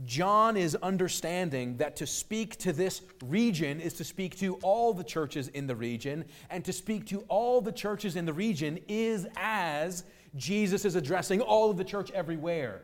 John 0.06 0.56
is 0.56 0.76
understanding 0.76 1.78
that 1.78 1.98
to 1.98 2.08
speak 2.08 2.56
to 2.58 2.72
this 2.72 3.02
region 3.26 3.82
is 3.82 3.94
to 3.96 4.04
speak 4.04 4.38
to 4.38 4.56
all 4.56 4.94
the 4.94 5.04
churches 5.04 5.50
in 5.50 5.68
the 5.68 5.76
region, 5.76 6.26
and 6.50 6.64
to 6.66 6.74
speak 6.74 7.06
to 7.08 7.22
all 7.28 7.62
the 7.62 7.72
churches 7.72 8.16
in 8.16 8.26
the 8.26 8.34
region 8.34 8.80
is 8.88 9.28
as 9.36 10.04
Jesus 10.36 10.86
is 10.86 10.96
addressing 10.96 11.42
all 11.42 11.70
of 11.70 11.78
the 11.78 11.84
church 11.84 12.10
everywhere. 12.12 12.84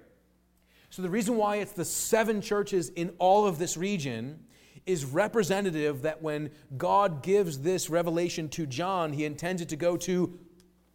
So, 0.90 1.02
the 1.02 1.10
reason 1.10 1.38
why 1.38 1.58
it's 1.58 1.72
the 1.72 1.86
seven 1.86 2.42
churches 2.42 2.90
in 2.90 3.14
all 3.20 3.46
of 3.46 3.58
this 3.58 3.78
region 3.78 4.40
is 4.86 5.06
representative 5.06 6.02
that 6.04 6.22
when 6.22 6.50
God 6.78 7.22
gives 7.22 7.60
this 7.60 7.90
revelation 7.90 8.48
to 8.50 8.66
John, 8.66 9.14
he 9.14 9.26
intends 9.26 9.62
it 9.62 9.70
to 9.70 9.76
go 9.76 9.98
to 9.98 10.40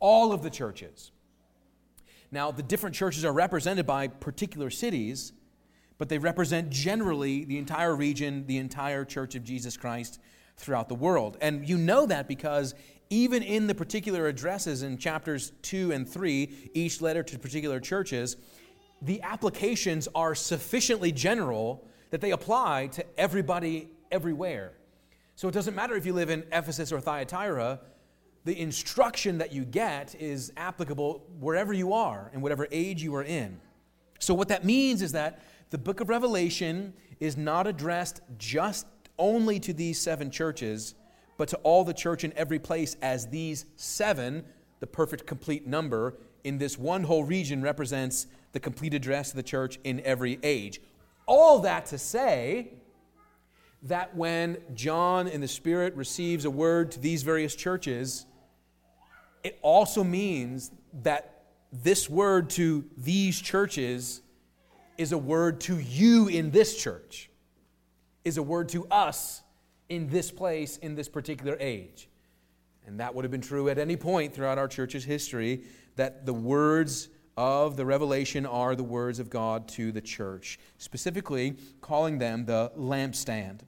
all 0.00 0.32
of 0.32 0.42
the 0.42 0.50
churches. 0.50 1.10
Now, 2.30 2.50
the 2.50 2.62
different 2.62 2.96
churches 2.96 3.24
are 3.24 3.32
represented 3.32 3.86
by 3.86 4.08
particular 4.08 4.70
cities, 4.70 5.32
but 5.98 6.08
they 6.08 6.18
represent 6.18 6.70
generally 6.70 7.44
the 7.44 7.58
entire 7.58 7.94
region, 7.94 8.46
the 8.46 8.58
entire 8.58 9.04
church 9.04 9.34
of 9.34 9.44
Jesus 9.44 9.76
Christ 9.76 10.20
throughout 10.56 10.88
the 10.88 10.94
world. 10.94 11.36
And 11.40 11.68
you 11.68 11.78
know 11.78 12.06
that 12.06 12.28
because 12.28 12.74
even 13.10 13.42
in 13.42 13.66
the 13.66 13.74
particular 13.74 14.26
addresses 14.26 14.82
in 14.82 14.96
chapters 14.96 15.52
2 15.62 15.92
and 15.92 16.08
3, 16.08 16.70
each 16.74 17.00
letter 17.00 17.22
to 17.22 17.38
particular 17.38 17.78
churches, 17.78 18.36
the 19.02 19.20
applications 19.22 20.08
are 20.14 20.34
sufficiently 20.34 21.12
general 21.12 21.86
that 22.10 22.20
they 22.20 22.30
apply 22.30 22.86
to 22.88 23.04
everybody 23.18 23.90
everywhere. 24.10 24.72
So 25.34 25.48
it 25.48 25.52
doesn't 25.52 25.74
matter 25.74 25.94
if 25.96 26.06
you 26.06 26.12
live 26.12 26.30
in 26.30 26.44
Ephesus 26.52 26.92
or 26.92 27.00
Thyatira, 27.00 27.80
the 28.44 28.58
instruction 28.58 29.38
that 29.38 29.52
you 29.52 29.64
get 29.64 30.14
is 30.16 30.52
applicable 30.56 31.26
wherever 31.38 31.72
you 31.72 31.92
are 31.92 32.30
and 32.32 32.42
whatever 32.42 32.66
age 32.70 33.02
you 33.02 33.14
are 33.14 33.22
in. 33.22 33.60
So, 34.18 34.34
what 34.34 34.48
that 34.48 34.64
means 34.64 35.02
is 35.02 35.12
that 35.12 35.42
the 35.72 35.78
book 35.78 36.00
of 36.00 36.10
Revelation 36.10 36.92
is 37.18 37.38
not 37.38 37.66
addressed 37.66 38.20
just 38.36 38.86
only 39.18 39.58
to 39.60 39.72
these 39.72 39.98
seven 39.98 40.30
churches, 40.30 40.94
but 41.38 41.48
to 41.48 41.56
all 41.62 41.82
the 41.82 41.94
church 41.94 42.24
in 42.24 42.32
every 42.36 42.58
place, 42.58 42.94
as 43.00 43.26
these 43.28 43.64
seven, 43.76 44.44
the 44.80 44.86
perfect 44.86 45.26
complete 45.26 45.66
number, 45.66 46.18
in 46.44 46.58
this 46.58 46.76
one 46.78 47.04
whole 47.04 47.24
region 47.24 47.62
represents 47.62 48.26
the 48.52 48.60
complete 48.60 48.92
address 48.92 49.30
of 49.30 49.36
the 49.36 49.42
church 49.42 49.78
in 49.82 50.00
every 50.00 50.38
age. 50.42 50.82
All 51.24 51.60
that 51.60 51.86
to 51.86 51.96
say 51.96 52.74
that 53.84 54.14
when 54.14 54.58
John 54.74 55.26
in 55.26 55.40
the 55.40 55.48
Spirit 55.48 55.96
receives 55.96 56.44
a 56.44 56.50
word 56.50 56.92
to 56.92 57.00
these 57.00 57.22
various 57.22 57.54
churches, 57.54 58.26
it 59.42 59.58
also 59.62 60.04
means 60.04 60.70
that 61.02 61.44
this 61.72 62.10
word 62.10 62.50
to 62.50 62.84
these 62.98 63.40
churches 63.40 64.20
is 65.02 65.12
a 65.12 65.18
word 65.18 65.60
to 65.60 65.78
you 65.78 66.28
in 66.28 66.52
this 66.52 66.76
church, 66.76 67.28
is 68.24 68.36
a 68.38 68.42
word 68.42 68.68
to 68.70 68.86
us 68.86 69.42
in 69.88 70.08
this 70.08 70.30
place, 70.30 70.76
in 70.78 70.94
this 70.94 71.08
particular 71.08 71.56
age. 71.58 72.08
And 72.86 73.00
that 73.00 73.14
would 73.14 73.24
have 73.24 73.32
been 73.32 73.40
true 73.40 73.68
at 73.68 73.78
any 73.78 73.96
point 73.96 74.32
throughout 74.32 74.58
our 74.58 74.68
church's 74.68 75.04
history 75.04 75.64
that 75.96 76.24
the 76.24 76.32
words 76.32 77.08
of 77.36 77.76
the 77.76 77.84
revelation 77.84 78.46
are 78.46 78.76
the 78.76 78.84
words 78.84 79.18
of 79.18 79.28
God 79.28 79.66
to 79.68 79.90
the 79.90 80.00
church, 80.00 80.58
specifically 80.78 81.56
calling 81.80 82.18
them 82.18 82.44
the 82.44 82.70
lampstand. 82.78 83.60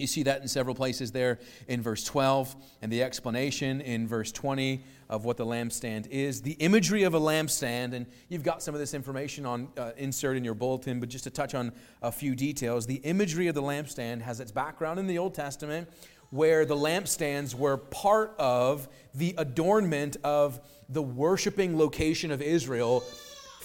You 0.00 0.06
see 0.06 0.22
that 0.22 0.40
in 0.40 0.48
several 0.48 0.74
places 0.74 1.12
there 1.12 1.38
in 1.68 1.82
verse 1.82 2.02
12, 2.04 2.56
and 2.82 2.90
the 2.90 3.02
explanation 3.02 3.80
in 3.82 4.08
verse 4.08 4.32
20 4.32 4.82
of 5.10 5.24
what 5.24 5.36
the 5.36 5.44
lampstand 5.44 6.08
is. 6.08 6.40
The 6.40 6.52
imagery 6.52 7.02
of 7.02 7.14
a 7.14 7.20
lampstand, 7.20 7.92
and 7.92 8.06
you've 8.28 8.42
got 8.42 8.62
some 8.62 8.74
of 8.74 8.80
this 8.80 8.94
information 8.94 9.44
on 9.44 9.68
uh, 9.76 9.90
insert 9.96 10.36
in 10.36 10.44
your 10.44 10.54
bulletin, 10.54 11.00
but 11.00 11.08
just 11.08 11.24
to 11.24 11.30
touch 11.30 11.54
on 11.54 11.72
a 12.00 12.10
few 12.10 12.34
details, 12.34 12.86
the 12.86 12.96
imagery 12.96 13.48
of 13.48 13.54
the 13.54 13.62
lampstand 13.62 14.22
has 14.22 14.40
its 14.40 14.50
background 14.50 14.98
in 14.98 15.06
the 15.06 15.18
Old 15.18 15.34
Testament, 15.34 15.88
where 16.30 16.64
the 16.64 16.76
lampstands 16.76 17.54
were 17.54 17.76
part 17.76 18.34
of 18.38 18.88
the 19.14 19.34
adornment 19.36 20.16
of 20.24 20.60
the 20.88 21.02
worshiping 21.02 21.76
location 21.76 22.30
of 22.30 22.40
Israel 22.40 23.04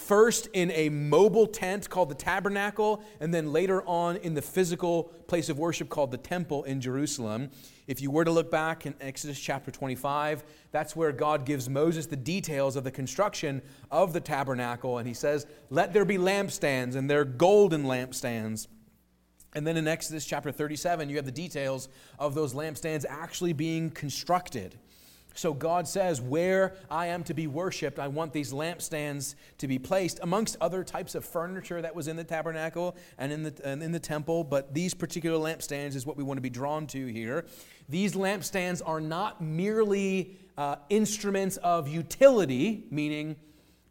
first 0.06 0.48
in 0.54 0.70
a 0.72 0.90
mobile 0.90 1.48
tent 1.48 1.90
called 1.90 2.10
the 2.10 2.16
tabernacle, 2.16 3.04
and 3.20 3.34
then 3.34 3.52
later 3.52 3.82
on 3.88 4.18
in 4.18 4.36
the 4.36 4.42
physical 4.42 5.06
place 5.28 5.50
of 5.50 5.58
worship 5.58 5.90
called 5.90 6.12
the 6.12 6.18
temple 6.18 6.64
in 6.66 6.80
Jerusalem. 6.80 7.50
If 7.88 8.02
you 8.02 8.12
were 8.12 8.24
to 8.24 8.32
look 8.32 8.52
back 8.52 8.86
in 8.86 8.94
Exodus 9.02 9.40
chapter 9.40 9.72
25, 9.72 10.44
that's 10.72 10.96
where 10.96 11.12
God 11.12 11.46
gives 11.46 11.68
Moses 11.70 12.06
the 12.06 12.16
details 12.16 12.76
of 12.76 12.84
the 12.84 12.92
construction 12.92 13.64
of 13.90 14.14
the 14.14 14.22
tabernacle, 14.22 15.00
and 15.00 15.08
he 15.08 15.14
says, 15.14 15.48
Let 15.72 15.92
there 15.92 16.06
be 16.06 16.18
lampstands, 16.18 16.96
and 16.96 17.10
they're 17.10 17.26
golden 17.26 17.86
lampstands. 17.86 18.68
And 19.54 19.66
then 19.66 19.78
in 19.78 19.88
Exodus 19.88 20.26
chapter 20.26 20.52
37, 20.52 21.10
you 21.10 21.16
have 21.16 21.26
the 21.26 21.32
details 21.32 21.88
of 22.20 22.36
those 22.36 22.54
lampstands 22.54 23.06
actually 23.10 23.54
being 23.54 23.90
constructed. 23.90 24.78
So 25.36 25.54
God 25.54 25.88
says, 25.88 26.22
Where 26.22 26.74
I 26.90 27.08
am 27.08 27.24
to 27.26 27.34
be 27.34 27.46
worshiped, 27.46 28.00
I 28.00 28.08
want 28.08 28.34
these 28.34 28.52
lampstands 28.52 29.36
to 29.60 29.68
be 29.68 29.78
placed 29.78 30.20
amongst 30.24 30.58
other 30.62 30.84
types 30.84 31.14
of 31.14 31.24
furniture 31.24 31.82
that 31.82 31.94
was 31.94 32.08
in 32.08 32.16
the 32.16 32.24
tabernacle 32.24 32.96
and 33.18 33.32
in 33.32 33.44
the, 33.44 33.54
and 33.64 33.84
in 33.84 33.92
the 33.92 34.00
temple. 34.00 34.44
But 34.44 34.74
these 34.74 34.94
particular 34.94 35.38
lampstands 35.38 35.96
is 35.96 36.06
what 36.06 36.18
we 36.18 36.24
want 36.24 36.38
to 36.38 36.42
be 36.42 36.50
drawn 36.50 36.88
to 36.88 37.06
here. 37.08 37.46
These 37.90 38.14
lampstands 38.14 38.82
are 38.84 39.02
not 39.02 39.42
merely 39.42 40.38
uh, 40.58 40.78
instruments 40.90 41.58
of 41.58 41.88
utility, 41.88 42.86
meaning 42.90 43.36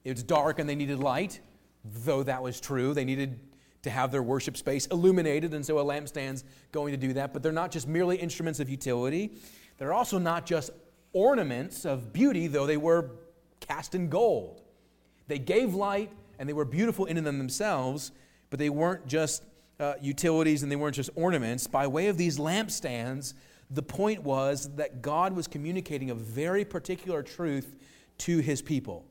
it's 0.03 0.23
dark 0.23 0.59
and 0.59 0.69
they 0.69 0.75
needed 0.75 0.99
light, 0.99 1.41
though 1.85 2.23
that 2.23 2.43
was 2.43 2.61
true. 2.61 2.95
They 2.95 3.05
needed 3.05 3.39
to 3.83 3.91
have 3.91 4.11
their 4.11 4.23
worship 4.23 4.57
space 4.57 4.87
illuminated, 4.87 5.53
and 5.53 5.65
so 5.65 5.79
a 5.79 5.85
lampstand's 5.85 6.43
going 6.73 6.93
to 6.93 6.97
do 6.97 7.13
that. 7.13 7.35
But 7.35 7.43
they're 7.43 7.53
not 7.53 7.71
just 7.71 7.87
merely 7.87 8.17
instruments 8.17 8.59
of 8.59 8.71
utility. 8.71 9.37
They're 9.77 9.93
also 9.93 10.19
not 10.19 10.47
just 10.47 10.71
ornaments 11.15 11.87
of 11.87 12.13
beauty, 12.13 12.47
though 12.47 12.67
they 12.67 12.77
were 12.77 13.13
cast 13.61 13.95
in 13.95 14.11
gold. 14.11 14.61
They 15.27 15.39
gave 15.39 15.75
light 15.75 16.11
and 16.39 16.49
they 16.49 16.53
were 16.53 16.67
beautiful 16.67 17.07
in 17.07 17.17
and 17.17 17.27
of 17.27 17.39
themselves, 17.39 18.13
but 18.51 18.59
they 18.59 18.69
weren't 18.69 19.07
just 19.07 19.43
uh, 19.81 19.95
utilities 20.01 20.63
and 20.63 20.71
they 20.71 20.77
weren't 20.77 20.97
just 20.97 21.11
ornaments. 21.15 21.67
By 21.67 21.87
way 21.87 22.09
of 22.09 22.19
these 22.19 22.39
lampstands, 22.39 23.35
the 23.71 23.83
point 23.83 24.23
was 24.23 24.75
that 24.77 25.01
God 25.01 25.35
was 25.35 25.47
communicating 25.47 26.11
a 26.11 26.15
very 26.15 26.65
particular 26.65 27.23
truth 27.23 27.77
to 28.19 28.39
his 28.39 28.61
people. 28.61 29.05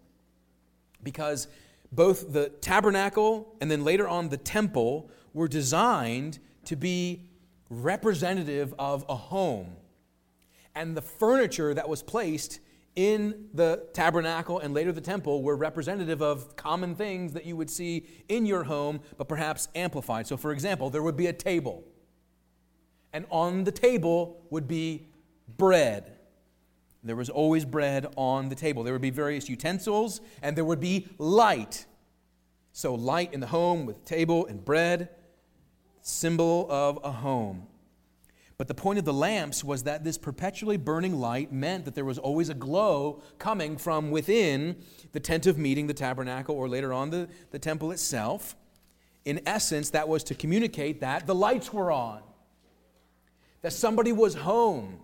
Because 1.01 1.47
both 1.91 2.31
the 2.31 2.49
tabernacle 2.49 3.55
and 3.59 3.69
then 3.69 3.83
later 3.83 4.07
on 4.07 4.29
the 4.29 4.37
temple 4.37 5.09
were 5.33 5.47
designed 5.47 6.39
to 6.65 6.75
be 6.75 7.23
representative 7.69 8.73
of 8.77 9.05
a 9.09 9.15
home 9.15 9.75
and 10.75 10.97
the 10.97 11.01
furniture 11.01 11.73
that 11.73 11.87
was 11.87 12.01
placed 12.01 12.59
in 12.95 13.47
the 13.53 13.87
tabernacle 13.93 14.59
and 14.59 14.73
later 14.73 14.91
the 14.91 15.01
temple 15.01 15.41
were 15.41 15.55
representative 15.55 16.21
of 16.21 16.55
common 16.55 16.95
things 16.95 17.33
that 17.33 17.45
you 17.45 17.55
would 17.55 17.69
see 17.69 18.05
in 18.29 18.45
your 18.45 18.63
home, 18.63 18.99
but 19.17 19.27
perhaps 19.27 19.67
amplified. 19.73 20.27
So, 20.27 20.37
for 20.37 20.51
example, 20.51 20.89
there 20.89 21.01
would 21.01 21.17
be 21.17 21.27
a 21.27 21.33
table, 21.33 21.83
and 23.11 23.25
on 23.29 23.63
the 23.63 23.71
table 23.71 24.45
would 24.49 24.67
be 24.67 25.07
bread. 25.57 26.13
There 27.03 27.15
was 27.15 27.29
always 27.29 27.65
bread 27.65 28.07
on 28.15 28.49
the 28.49 28.55
table. 28.55 28.83
There 28.83 28.93
would 28.93 29.01
be 29.01 29.09
various 29.09 29.49
utensils, 29.49 30.21
and 30.41 30.55
there 30.55 30.63
would 30.63 30.79
be 30.79 31.07
light. 31.17 31.85
So, 32.71 32.95
light 32.95 33.33
in 33.33 33.39
the 33.39 33.47
home 33.47 33.85
with 33.85 34.05
table 34.05 34.45
and 34.45 34.63
bread, 34.63 35.09
symbol 36.01 36.67
of 36.69 36.99
a 37.03 37.11
home. 37.11 37.67
But 38.57 38.67
the 38.67 38.75
point 38.75 38.99
of 38.99 39.05
the 39.05 39.13
lamps 39.13 39.63
was 39.63 39.83
that 39.83 40.03
this 40.03 40.17
perpetually 40.17 40.77
burning 40.77 41.19
light 41.19 41.51
meant 41.51 41.85
that 41.85 41.95
there 41.95 42.05
was 42.05 42.19
always 42.19 42.49
a 42.49 42.53
glow 42.53 43.21
coming 43.39 43.77
from 43.77 44.11
within 44.11 44.77
the 45.11 45.19
tent 45.19 45.47
of 45.47 45.57
meeting, 45.57 45.87
the 45.87 45.93
tabernacle, 45.93 46.55
or 46.55 46.69
later 46.69 46.93
on 46.93 47.09
the, 47.09 47.27
the 47.51 47.59
temple 47.59 47.91
itself. 47.91 48.55
In 49.25 49.41
essence, 49.45 49.89
that 49.91 50.07
was 50.07 50.23
to 50.25 50.35
communicate 50.35 51.01
that 51.01 51.25
the 51.25 51.35
lights 51.35 51.73
were 51.73 51.91
on, 51.91 52.21
that 53.61 53.73
somebody 53.73 54.11
was 54.11 54.35
home. 54.35 54.99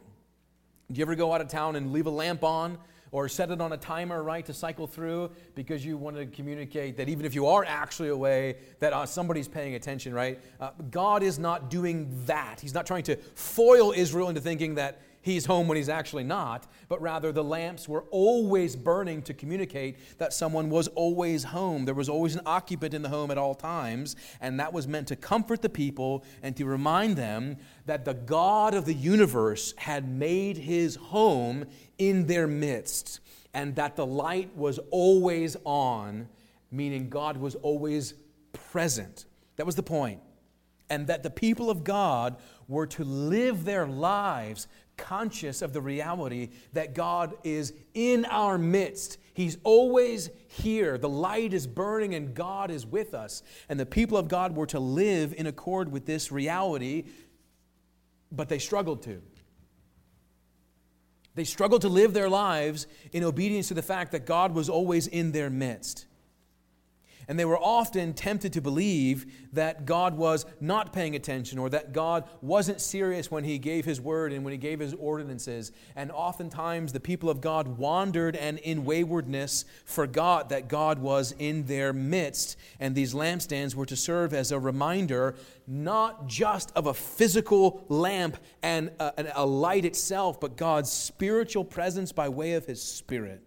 Do 0.91 0.99
you 0.99 1.03
ever 1.03 1.15
go 1.15 1.33
out 1.33 1.41
of 1.41 1.47
town 1.47 1.75
and 1.75 1.91
leave 1.91 2.05
a 2.05 2.11
lamp 2.11 2.43
on 2.43 2.77
or 3.11 3.27
set 3.27 3.51
it 3.51 3.61
on 3.61 3.71
a 3.73 3.77
timer, 3.77 4.23
right, 4.23 4.45
to 4.45 4.53
cycle 4.53 4.87
through 4.87 5.31
because 5.55 5.85
you 5.85 5.97
want 5.97 6.15
to 6.15 6.25
communicate 6.27 6.97
that 6.97 7.09
even 7.09 7.25
if 7.25 7.33
you 7.33 7.47
are 7.47 7.65
actually 7.65 8.09
away, 8.09 8.55
that 8.79 8.93
uh, 8.93 9.05
somebody's 9.05 9.47
paying 9.47 9.75
attention, 9.75 10.13
right? 10.13 10.39
Uh, 10.59 10.71
God 10.91 11.23
is 11.23 11.39
not 11.39 11.69
doing 11.69 12.09
that. 12.25 12.59
He's 12.59 12.73
not 12.73 12.85
trying 12.85 13.03
to 13.03 13.15
foil 13.35 13.93
Israel 13.95 14.29
into 14.29 14.41
thinking 14.41 14.75
that 14.75 15.01
he's 15.21 15.45
home 15.45 15.67
when 15.67 15.75
he's 15.75 15.89
actually 15.89 16.23
not, 16.23 16.67
but 16.87 17.01
rather 17.01 17.31
the 17.31 17.43
lamps 17.43 17.87
were 17.87 18.05
always 18.11 18.75
burning 18.75 19.21
to 19.23 19.33
communicate 19.33 19.97
that 20.17 20.33
someone 20.33 20.69
was 20.69 20.87
always 20.89 21.43
home. 21.43 21.85
There 21.85 21.95
was 21.95 22.09
always 22.09 22.35
an 22.35 22.41
occupant 22.45 22.93
in 22.93 23.01
the 23.01 23.09
home 23.09 23.31
at 23.31 23.37
all 23.37 23.55
times, 23.55 24.15
and 24.41 24.59
that 24.59 24.73
was 24.73 24.87
meant 24.87 25.07
to 25.09 25.15
comfort 25.15 25.61
the 25.61 25.69
people 25.69 26.23
and 26.41 26.55
to 26.57 26.65
remind 26.65 27.15
them 27.15 27.57
that 27.85 28.05
the 28.05 28.13
God 28.13 28.73
of 28.73 28.85
the 28.85 28.93
universe 28.93 29.73
had 29.77 30.07
made 30.07 30.57
his 30.57 30.95
home 30.95 31.65
in 31.99 32.25
their 32.25 32.47
midst, 32.47 33.19
and 33.53 33.75
that 33.75 33.95
the 33.95 34.05
light 34.05 34.55
was 34.55 34.79
always 34.89 35.55
on, 35.63 36.27
meaning 36.71 37.09
God 37.09 37.37
was 37.37 37.55
always 37.55 38.15
present. 38.71 39.25
That 39.57 39.65
was 39.65 39.75
the 39.75 39.83
point. 39.83 40.21
And 40.89 41.05
that 41.07 41.21
the 41.21 41.29
people 41.29 41.69
of 41.69 41.83
God 41.83 42.37
were 42.67 42.87
to 42.87 43.03
live 43.03 43.65
their 43.65 43.85
lives 43.85 44.67
conscious 44.97 45.61
of 45.61 45.71
the 45.71 45.81
reality 45.81 46.49
that 46.73 46.93
God 46.93 47.35
is 47.43 47.73
in 47.93 48.25
our 48.25 48.57
midst. 48.57 49.17
He's 49.33 49.57
always 49.63 50.29
here. 50.47 50.97
The 50.97 51.09
light 51.09 51.53
is 51.53 51.65
burning 51.65 52.15
and 52.15 52.33
God 52.33 52.69
is 52.69 52.85
with 52.85 53.13
us. 53.13 53.41
And 53.69 53.79
the 53.79 53.85
people 53.85 54.17
of 54.17 54.27
God 54.27 54.55
were 54.55 54.65
to 54.67 54.79
live 54.79 55.33
in 55.37 55.47
accord 55.47 55.91
with 55.91 56.05
this 56.05 56.31
reality, 56.31 57.05
but 58.31 58.49
they 58.49 58.59
struggled 58.59 59.01
to. 59.03 59.21
They 61.39 61.46
struggled 61.46 61.84
to 61.84 61.88
live 61.88 62.12
their 62.12 62.27
lives 62.27 62.86
in 63.13 63.24
obedience 63.24 63.69
to 63.69 63.74
the 63.74 63.81
fact 63.81 64.12
that 64.12 64.25
God 64.25 64.53
was 64.53 64.67
always 64.67 65.08
in 65.08 65.31
their 65.31 65.50
midst. 65.50 66.05
And 67.29 67.38
they 67.38 67.45
were 67.45 67.59
often 67.59 68.13
tempted 68.13 68.53
to 68.53 68.62
believe 68.62 69.31
that 69.53 69.86
God 69.86 70.17
was 70.17 70.48
not 70.59 70.91
paying 70.91 71.15
attention 71.15 71.59
or 71.59 71.69
that 71.69 71.93
God 71.93 72.27
wasn't 72.41 72.81
serious 72.81 73.29
when 73.29 73.43
He 73.43 73.59
gave 73.59 73.86
His 73.86 74.01
word 74.01 74.33
and 74.33 74.43
when 74.43 74.51
He 74.51 74.57
gave 74.57 74.79
His 74.79 74.95
ordinances. 74.95 75.71
And 75.95 76.12
oftentimes 76.12 76.91
the 76.91 77.00
people 77.00 77.29
of 77.29 77.39
God 77.39 77.77
wandered 77.77 78.36
and 78.36 78.57
in 78.57 78.83
waywardness 78.83 79.65
forgot 79.86 80.50
that 80.50 80.67
God 80.67 80.98
was 80.98 81.36
in 81.38 81.67
their 81.67 81.93
midst. 81.93 82.57
And 82.79 82.95
these 82.95 83.13
lampstands 83.13 83.75
were 83.75 83.86
to 83.86 83.95
serve 83.95 84.33
as 84.33 84.51
a 84.51 84.59
reminder 84.59 85.36
not 85.67 86.25
just 86.25 86.71
of 86.75 86.88
a 86.88 86.95
physical 86.95 87.86
lamp 87.89 88.38
and 88.63 88.89
uh, 89.00 89.12
a, 89.19 89.25
a 89.36 89.45
light 89.45 89.86
itself, 89.86 90.39
but 90.39 90.57
God's 90.57 90.91
spiritual 90.91 91.63
presence 91.63 92.12
by 92.12 92.27
way 92.27 92.53
of 92.53 92.65
His 92.65 92.81
Spirit. 92.81 93.43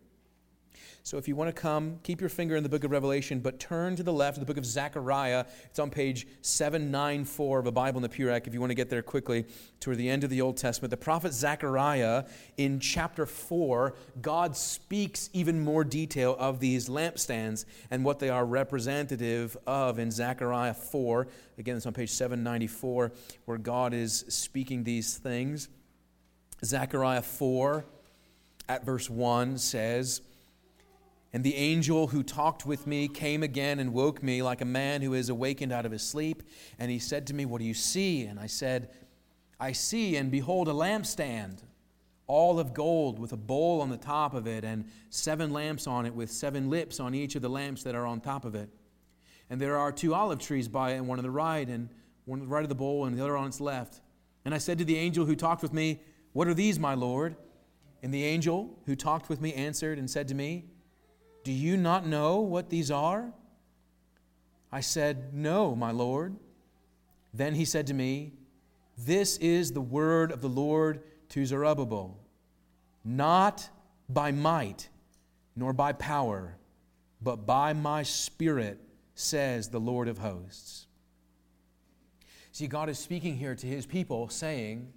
So 1.05 1.19
if 1.19 1.27
you 1.27 1.35
want 1.35 1.55
to 1.55 1.61
come, 1.61 1.99
keep 2.05 2.21
your 2.21 2.31
finger 2.31 2.55
in 2.55 2.63
the 2.63 2.69
book 2.69 2.85
of 2.85 2.93
Revelation, 2.93 3.41
but 3.41 3.59
turn 3.59 3.97
to 3.97 4.05
the 4.05 4.13
left, 4.13 4.39
the 4.39 4.47
book 4.47 4.57
of 4.57 4.65
Zechariah. 4.65 5.47
It's 5.65 5.81
on 5.81 5.91
page 5.91 6.29
794 6.43 7.59
of 7.59 7.67
a 7.67 7.73
Bible 7.73 7.99
in 7.99 8.03
the 8.03 8.09
Purek, 8.09 8.47
if 8.47 8.55
you 8.55 8.61
want 8.61 8.71
to 8.71 8.77
get 8.77 8.89
there 8.89 9.03
quickly, 9.03 9.45
toward 9.81 9.97
the 9.99 10.09
end 10.09 10.23
of 10.23 10.31
the 10.31 10.41
Old 10.41 10.57
Testament. 10.57 10.91
The 10.91 10.97
prophet 10.97 11.33
Zechariah, 11.33 12.25
in 12.57 12.79
chapter 12.79 13.27
4, 13.27 13.95
God 14.21 14.57
speaks 14.57 15.29
even 15.33 15.65
more 15.65 15.83
detail 15.83 16.37
of 16.39 16.61
these 16.61 16.89
lampstands 16.89 17.65
and 17.91 18.05
what 18.05 18.21
they 18.21 18.29
are 18.29 18.47
representative 18.47 19.57
of 19.67 19.99
in 19.99 20.13
Zechariah 20.13 20.75
4. 20.75 21.27
Again, 21.59 21.77
it's 21.77 21.87
on 21.87 21.95
page 21.95 22.11
794, 22.11 23.11
where 23.47 23.59
God 23.59 23.93
is 23.93 24.25
speaking 24.29 24.85
these 24.85 25.17
things. 25.17 25.69
Zechariah 26.65 27.23
4 27.23 27.85
at 28.69 28.85
verse 28.85 29.11
1 29.11 29.59
says, 29.59 30.21
and 31.33 31.43
the 31.43 31.55
angel 31.55 32.09
who 32.09 32.23
talked 32.23 32.67
with 32.67 32.87
me 32.87 33.09
came 33.09 33.43
again 33.43 33.79
and 33.79 33.95
woke 33.95 34.23
me 34.23 34.43
like 34.43 34.61
a 34.61 34.67
man 34.67 35.01
who 35.01 35.15
is 35.15 35.31
awakened 35.31 35.73
out 35.73 35.87
of 35.87 35.93
his 35.93 36.03
sleep. 36.03 36.43
And 36.79 36.91
he 36.91 36.99
said 36.99 37.27
to 37.29 37.35
me, 37.35 37.47
What 37.47 37.61
do 37.61 37.65
you 37.65 37.75
see? 37.75 38.25
And 38.25 38.39
I 38.39 38.47
said, 38.47 38.91
I 39.59 39.73
see, 39.73 40.17
and 40.17 40.31
behold, 40.31 40.69
a 40.69 40.73
lampstand, 40.73 41.63
all 42.27 42.59
of 42.59 42.75
gold, 42.75 43.19
with 43.19 43.33
a 43.33 43.37
bowl 43.37 43.81
on 43.81 43.89
the 43.89 43.97
top 43.97 44.35
of 44.35 44.47
it, 44.47 44.65
and 44.65 44.85
seven 45.09 45.53
lamps 45.53 45.87
on 45.87 46.05
it, 46.05 46.15
with 46.15 46.31
seven 46.31 46.69
lips 46.69 47.01
on 47.01 47.15
each 47.15 47.35
of 47.35 47.43
the 47.43 47.49
lamps 47.49 47.83
that 47.85 47.95
are 47.95 48.07
on 48.07 48.21
top 48.21 48.45
of 48.45 48.55
it. 48.55 48.69
And 49.49 49.61
there 49.61 49.79
are 49.79 49.93
two 49.93 50.15
olive 50.15 50.39
trees 50.39 50.69
by 50.69 50.91
it, 50.93 50.97
and 50.97 51.09
one 51.09 51.19
on 51.19 51.23
the 51.23 51.31
right, 51.31 51.67
and 51.67 51.89
one 52.27 52.41
on 52.41 52.47
the 52.47 52.53
right 52.53 52.63
of 52.63 52.69
the 52.69 52.75
bowl, 52.75 53.07
and 53.07 53.17
the 53.17 53.23
other 53.23 53.37
on 53.37 53.47
its 53.47 53.61
left. 53.61 54.01
And 54.45 54.55
I 54.55 54.59
said 54.59 54.79
to 54.79 54.85
the 54.85 54.99
angel 54.99 55.25
who 55.25 55.37
talked 55.37 55.63
with 55.63 55.73
me, 55.73 56.01
What 56.33 56.47
are 56.49 56.55
these, 56.55 56.79
my 56.79 56.95
Lord? 56.95 57.37
And 58.03 58.13
the 58.13 58.25
angel 58.25 58.79
who 58.85 58.97
talked 58.97 59.29
with 59.29 59.41
me 59.41 59.55
answered 59.55 59.97
and 59.97 60.11
said 60.11 60.27
to 60.29 60.35
me, 60.35 60.65
do 61.45 61.53
you 61.53 61.77
not 61.77 62.07
know 62.07 62.41
what 62.41 62.71
these 62.71 62.91
are? 62.91 63.33
I 64.71 64.81
said, 64.81 65.35
No, 65.35 65.75
my 65.75 65.91
Lord. 65.91 66.37
Then 67.35 67.55
he 67.55 67.65
said 67.65 67.87
to 67.89 67.95
me, 67.95 68.33
This 68.97 69.37
is 69.39 69.73
the 69.73 69.81
word 69.81 70.33
of 70.33 70.41
the 70.41 70.49
Lord 70.49 71.03
to 71.31 71.45
Zerubbabel, 71.47 72.19
not 73.05 73.69
by 74.09 74.33
might 74.33 74.89
nor 75.57 75.73
by 75.73 75.93
power, 75.93 76.57
but 77.21 77.47
by 77.47 77.73
my 77.73 78.03
spirit, 78.03 78.81
says 79.15 79.69
the 79.69 79.81
Lord 79.81 80.09
of 80.09 80.19
hosts. 80.19 80.87
See, 82.53 82.67
God 82.67 82.89
is 82.89 82.99
speaking 82.99 83.37
here 83.37 83.55
to 83.55 83.67
his 83.67 83.87
people, 83.87 84.29
saying, 84.29 84.93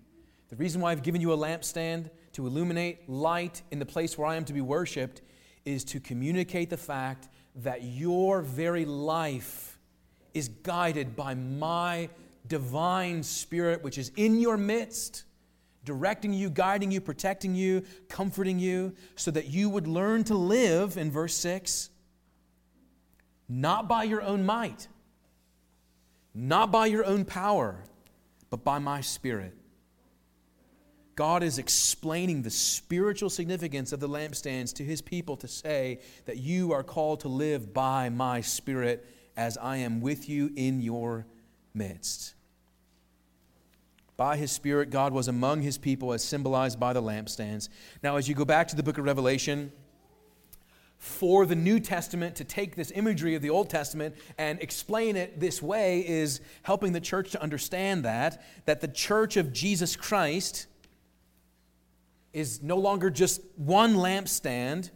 The 0.49 0.55
reason 0.55 0.81
why 0.81 0.91
I've 0.91 1.03
given 1.03 1.21
you 1.21 1.33
a 1.33 1.37
lampstand 1.37 2.09
to 2.33 2.47
illuminate 2.47 3.09
light 3.09 3.61
in 3.71 3.79
the 3.79 3.85
place 3.85 4.17
where 4.17 4.27
I 4.27 4.35
am 4.35 4.45
to 4.45 4.53
be 4.53 4.61
worshiped 4.61 5.21
is 5.65 5.83
to 5.83 5.99
communicate 5.99 6.69
the 6.69 6.77
fact 6.77 7.27
that 7.55 7.83
your 7.83 8.41
very 8.41 8.85
life 8.85 9.77
is 10.33 10.47
guided 10.47 11.15
by 11.15 11.33
my 11.33 12.09
divine 12.47 13.23
spirit, 13.23 13.83
which 13.83 13.97
is 13.97 14.11
in 14.15 14.39
your 14.39 14.57
midst, 14.57 15.23
directing 15.83 16.33
you, 16.33 16.49
guiding 16.49 16.91
you, 16.91 17.01
protecting 17.01 17.55
you, 17.55 17.83
comforting 18.09 18.59
you, 18.59 18.93
so 19.15 19.31
that 19.31 19.47
you 19.47 19.69
would 19.69 19.87
learn 19.87 20.23
to 20.25 20.35
live, 20.35 20.97
in 20.97 21.09
verse 21.09 21.35
6, 21.35 21.89
not 23.47 23.87
by 23.87 24.03
your 24.03 24.21
own 24.21 24.45
might, 24.45 24.87
not 26.33 26.71
by 26.71 26.85
your 26.85 27.05
own 27.05 27.23
power, 27.23 27.83
but 28.49 28.63
by 28.63 28.79
my 28.79 29.01
spirit. 29.01 29.53
God 31.15 31.43
is 31.43 31.57
explaining 31.57 32.41
the 32.41 32.49
spiritual 32.49 33.29
significance 33.29 33.93
of 33.93 34.01
the 34.01 34.09
lampstands 34.09 34.73
to 34.75 34.83
his 34.83 35.01
people 35.01 35.37
to 35.37 35.47
say 35.47 35.99
that 36.25 36.37
you 36.37 36.73
are 36.73 36.83
called 36.83 37.21
to 37.21 37.29
live 37.29 37.73
by 37.73 38.09
my 38.09 38.41
spirit 38.41 39.07
as 39.37 39.57
I 39.57 39.77
am 39.77 40.01
with 40.01 40.27
you 40.27 40.51
in 40.55 40.81
your 40.81 41.25
midst. 41.73 42.33
By 44.17 44.37
his 44.37 44.51
spirit, 44.51 44.89
God 44.89 45.13
was 45.13 45.27
among 45.27 45.61
his 45.61 45.77
people 45.77 46.13
as 46.13 46.23
symbolized 46.23 46.79
by 46.79 46.93
the 46.93 47.01
lampstands. 47.01 47.69
Now, 48.03 48.17
as 48.17 48.27
you 48.27 48.35
go 48.35 48.45
back 48.45 48.67
to 48.69 48.75
the 48.75 48.83
book 48.83 48.97
of 48.97 49.05
Revelation, 49.05 49.71
for 50.97 51.45
the 51.45 51.55
New 51.55 51.79
Testament 51.79 52.35
to 52.37 52.43
take 52.43 52.75
this 52.75 52.91
imagery 52.91 53.35
of 53.35 53.41
the 53.41 53.49
Old 53.49 53.69
Testament 53.69 54.15
and 54.37 54.61
explain 54.61 55.15
it 55.15 55.39
this 55.39 55.61
way 55.61 56.07
is 56.07 56.41
helping 56.63 56.93
the 56.93 57.01
church 57.01 57.31
to 57.31 57.41
understand 57.41 58.03
that, 58.05 58.43
that 58.65 58.81
the 58.81 58.87
church 58.87 59.37
of 59.37 59.53
Jesus 59.53 59.95
Christ 59.95 60.67
is 62.35 62.61
no 62.61 62.77
longer 62.77 63.09
just 63.09 63.41
one 63.55 63.95
lampstand, 63.95 64.91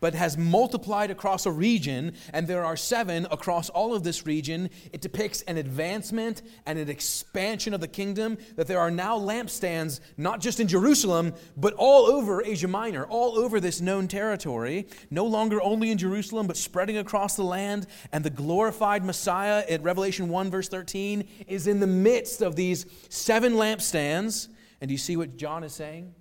but 0.00 0.14
has 0.14 0.38
multiplied 0.38 1.10
across 1.10 1.44
a 1.44 1.50
region, 1.50 2.12
and 2.32 2.46
there 2.46 2.64
are 2.64 2.76
seven 2.76 3.26
across 3.30 3.68
all 3.68 3.94
of 3.94 4.04
this 4.04 4.24
region. 4.24 4.70
It 4.92 5.00
depicts 5.00 5.42
an 5.42 5.58
advancement 5.58 6.40
and 6.66 6.78
an 6.78 6.88
expansion 6.88 7.74
of 7.74 7.80
the 7.80 7.88
kingdom, 7.88 8.38
that 8.56 8.68
there 8.68 8.80
are 8.80 8.90
now 8.90 9.18
lampstands 9.18 10.00
not 10.16 10.40
just 10.40 10.60
in 10.60 10.68
Jerusalem, 10.68 11.34
but 11.56 11.74
all 11.74 12.06
over 12.06 12.42
Asia 12.44 12.68
Minor, 12.68 13.04
all 13.06 13.38
over 13.38 13.60
this 13.60 13.80
known 13.80 14.08
territory, 14.08 14.86
no 15.10 15.26
longer 15.26 15.60
only 15.60 15.90
in 15.90 15.98
Jerusalem, 15.98 16.46
but 16.46 16.56
spreading 16.56 16.96
across 16.96 17.36
the 17.36 17.44
land. 17.44 17.86
And 18.12 18.24
the 18.24 18.30
glorified 18.30 19.04
Messiah 19.04 19.64
at 19.68 19.82
Revelation 19.82 20.28
1, 20.28 20.50
verse 20.50 20.68
13, 20.68 21.28
is 21.48 21.66
in 21.66 21.80
the 21.80 21.86
midst 21.86 22.40
of 22.40 22.56
these 22.56 22.86
seven 23.08 23.54
lampstands. 23.54 24.48
And 24.80 24.88
do 24.88 24.94
you 24.94 24.98
see 24.98 25.16
what 25.16 25.36
John 25.36 25.64
is 25.64 25.74
saying? 25.74 26.14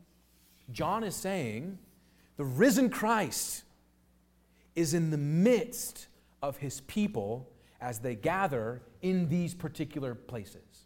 John 0.72 1.04
is 1.04 1.16
saying 1.16 1.78
the 2.36 2.46
risen 2.46 2.90
Christ 2.90 3.64
is 4.76 4.94
in 4.94 5.10
the 5.10 5.18
midst 5.18 6.08
of 6.42 6.58
his 6.58 6.82
people 6.82 7.50
as 7.82 8.00
they 8.00 8.16
gather 8.16 8.82
in 9.02 9.30
these 9.30 9.54
particular 9.54 10.14
places. 10.16 10.86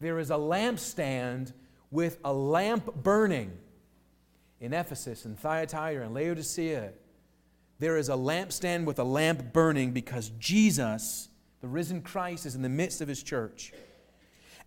There 0.00 0.18
is 0.18 0.30
a 0.30 0.34
lampstand 0.34 1.52
with 1.90 2.18
a 2.24 2.32
lamp 2.32 3.02
burning 3.02 3.52
in 4.60 4.72
Ephesus 4.72 5.24
and 5.24 5.38
Thyatira 5.38 6.04
and 6.04 6.14
Laodicea. 6.14 6.92
There 7.78 7.96
is 7.96 8.08
a 8.08 8.14
lampstand 8.14 8.84
with 8.84 8.98
a 8.98 9.04
lamp 9.04 9.52
burning 9.52 9.92
because 9.92 10.30
Jesus, 10.38 11.28
the 11.60 11.68
risen 11.68 12.02
Christ, 12.02 12.46
is 12.46 12.54
in 12.54 12.62
the 12.62 12.68
midst 12.68 13.00
of 13.00 13.08
his 13.08 13.22
church. 13.22 13.72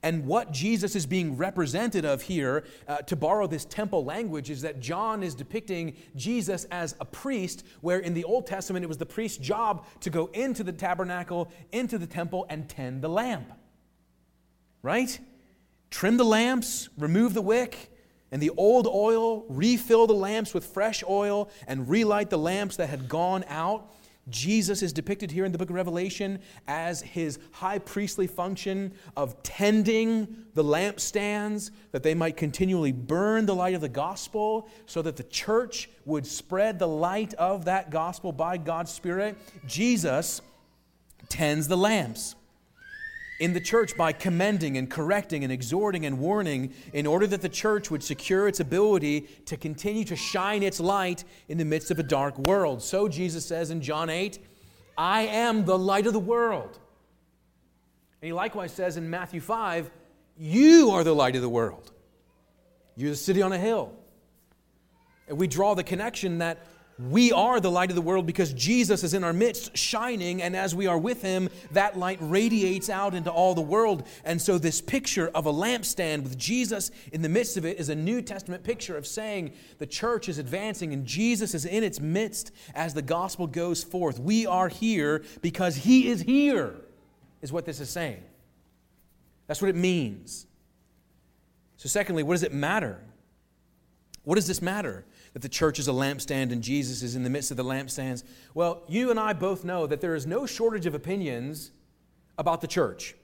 And 0.06 0.28
what 0.28 0.52
Jesus 0.52 0.96
is 0.96 1.08
being 1.08 1.36
represented 1.36 2.06
of 2.06 2.22
here, 2.22 2.64
uh, 2.88 2.98
to 2.98 3.16
borrow 3.16 3.48
this 3.48 3.66
temple 3.66 4.06
language, 4.06 4.52
is 4.52 4.62
that 4.62 4.80
John 4.80 5.24
is 5.24 5.34
depicting 5.34 5.96
Jesus 6.16 6.66
as 6.66 6.94
a 7.02 7.06
priest, 7.06 7.66
where 7.82 7.98
in 7.98 8.14
the 8.14 8.24
Old 8.24 8.46
Testament 8.46 8.86
it 8.86 8.88
was 8.88 9.00
the 9.00 9.08
priest's 9.08 9.40
job 9.40 9.84
to 10.02 10.12
go 10.12 10.28
into 10.28 10.64
the 10.64 10.72
tabernacle, 10.72 11.52
into 11.72 11.98
the 11.98 12.06
temple, 12.06 12.46
and 12.52 12.70
tend 12.70 13.02
the 13.02 13.10
lamp. 13.10 13.52
Right? 14.84 15.20
Trim 15.90 16.18
the 16.18 16.24
lamps, 16.24 16.88
remove 17.00 17.34
the 17.34 17.42
wick, 17.42 17.92
and 18.32 18.40
the 18.40 18.52
old 18.52 18.86
oil, 18.86 19.48
refill 19.50 20.06
the 20.06 20.14
lamps 20.14 20.54
with 20.54 20.68
fresh 20.68 21.04
oil, 21.10 21.50
and 21.68 21.90
relight 21.90 22.30
the 22.30 22.38
lamps 22.38 22.76
that 22.76 22.90
had 22.90 23.10
gone 23.10 23.44
out. 23.48 23.92
Jesus 24.30 24.82
is 24.82 24.92
depicted 24.92 25.30
here 25.30 25.46
in 25.46 25.52
the 25.52 25.58
book 25.58 25.70
of 25.70 25.76
Revelation 25.76 26.40
as 26.68 27.02
his 27.02 27.38
high 27.52 27.78
priestly 27.78 28.26
function 28.26 28.94
of 29.16 29.42
tending 29.44 30.46
the 30.56 30.64
lampstands 30.64 31.70
that 31.92 32.02
they 32.02 32.16
might 32.16 32.36
continually 32.36 32.92
burn 32.92 33.46
the 33.46 33.54
light 33.54 33.76
of 33.76 33.82
the 33.82 33.90
gospel 33.90 34.68
so 34.88 35.02
that 35.04 35.16
the 35.16 35.24
church 35.24 35.90
would 36.06 36.26
spread 36.26 36.80
the 36.80 36.88
light 36.88 37.34
of 37.36 37.66
that 37.66 37.92
gospel 37.92 38.32
by 38.32 38.58
God's 38.58 38.92
Spirit. 38.92 39.38
Jesus 39.68 40.42
tends 41.30 41.68
the 41.68 41.78
lamps 41.78 42.36
in 43.40 43.54
the 43.54 43.60
church 43.60 43.98
by 43.98 44.14
commending 44.14 44.78
and 44.78 44.90
correcting 44.90 45.44
and 45.44 45.52
exhorting 45.52 46.06
and 46.06 46.20
warning 46.20 46.74
in 46.94 47.06
order 47.06 47.28
that 47.28 47.42
the 47.42 47.50
church 47.50 47.92
would 47.92 48.04
secure 48.04 48.48
its 48.48 48.60
ability 48.60 49.22
to 49.46 49.58
continue 49.58 50.06
to 50.06 50.16
shine 50.16 50.64
its 50.64 50.80
light 50.80 51.24
in 51.50 51.58
the 51.58 51.66
midst 51.66 51.92
of 51.92 52.00
a 52.00 52.04
dark 52.04 52.38
world. 52.38 52.82
So 52.82 53.08
Jesus 53.08 53.46
says 53.46 53.72
in 53.72 53.82
John 53.82 54.10
8, 54.10 54.40
I 54.98 55.24
am 55.24 55.66
the 55.66 55.78
light 55.78 56.08
of 56.08 56.14
the 56.14 56.20
world. 56.20 56.80
And 58.22 58.28
he 58.28 58.34
likewise 58.34 58.72
says 58.72 58.96
in 58.96 59.10
Matthew 59.10 59.42
5, 59.42 59.92
You 60.38 60.92
are 60.92 61.04
the 61.04 61.14
light 61.14 61.36
of 61.36 61.42
the 61.42 61.50
world. 61.50 61.92
You're 62.96 63.12
the 63.12 63.18
city 63.18 63.42
on 63.42 63.52
a 63.52 63.58
hill. 63.58 63.94
And 65.28 65.38
we 65.38 65.48
draw 65.48 65.74
the 65.74 65.84
connection 65.84 66.38
that 66.38 66.66
we 66.98 67.34
are 67.34 67.60
the 67.60 67.70
light 67.70 67.90
of 67.90 67.96
the 67.96 68.02
world 68.02 68.26
because 68.26 68.54
Jesus 68.54 69.04
is 69.04 69.14
in 69.14 69.26
our 69.26 69.34
midst, 69.34 69.78
shining, 69.78 70.42
and 70.42 70.56
as 70.56 70.74
we 70.74 70.88
are 70.88 70.98
with 70.98 71.22
him, 71.22 71.50
that 71.72 71.98
light 71.98 72.18
radiates 72.22 72.90
out 72.90 73.14
into 73.14 73.30
all 73.30 73.54
the 73.54 73.62
world. 73.62 74.08
And 74.24 74.42
so, 74.42 74.58
this 74.58 74.80
picture 74.80 75.30
of 75.36 75.46
a 75.46 75.52
lampstand 75.52 76.24
with 76.24 76.38
Jesus 76.38 76.92
in 77.12 77.22
the 77.22 77.28
midst 77.28 77.58
of 77.58 77.66
it 77.66 77.80
is 77.80 77.90
a 77.90 77.96
New 77.96 78.22
Testament 78.22 78.64
picture 78.64 78.96
of 78.96 79.06
saying 79.06 79.52
the 79.78 79.86
church 79.86 80.30
is 80.30 80.38
advancing 80.38 80.94
and 80.94 81.06
Jesus 81.06 81.54
is 81.54 81.66
in 81.66 81.84
its 81.84 82.00
midst 82.00 82.54
as 82.74 82.94
the 82.94 83.02
gospel 83.02 83.46
goes 83.46 83.84
forth. 83.84 84.18
We 84.18 84.46
are 84.46 84.70
here 84.70 85.26
because 85.42 85.76
he 85.76 86.08
is 86.08 86.22
here, 86.22 86.76
is 87.42 87.52
what 87.52 87.66
this 87.66 87.82
is 87.82 87.90
saying. 87.90 88.24
That's 89.48 89.62
what 89.62 89.70
it 89.70 89.76
means. 89.76 90.48
So, 91.76 91.90
secondly, 91.90 92.24
what 92.24 92.36
does 92.36 92.44
it 92.44 92.54
matter? 92.54 93.02
What 94.24 94.36
does 94.36 94.48
this 94.48 94.62
matter? 94.62 95.06
That 95.36 95.42
the 95.42 95.50
church 95.50 95.80
is 95.80 95.90
a 95.90 95.92
lampstand 95.92 96.54
and 96.54 96.62
Jesus 96.62 97.04
is 97.04 97.18
in 97.18 97.24
the 97.24 97.30
midst 97.30 97.52
of 97.52 97.58
the 97.58 97.64
lampstands. 97.64 98.24
Well, 98.54 98.84
you 98.88 99.12
and 99.12 99.20
I 99.20 99.34
both 99.34 99.66
know 99.66 99.86
that 99.86 100.00
there 100.00 100.16
is 100.16 100.26
no 100.26 100.46
shortage 100.46 100.86
of 100.86 100.96
opinions 100.96 101.72
about 102.38 102.62
the 102.62 102.68
church. 102.68 103.16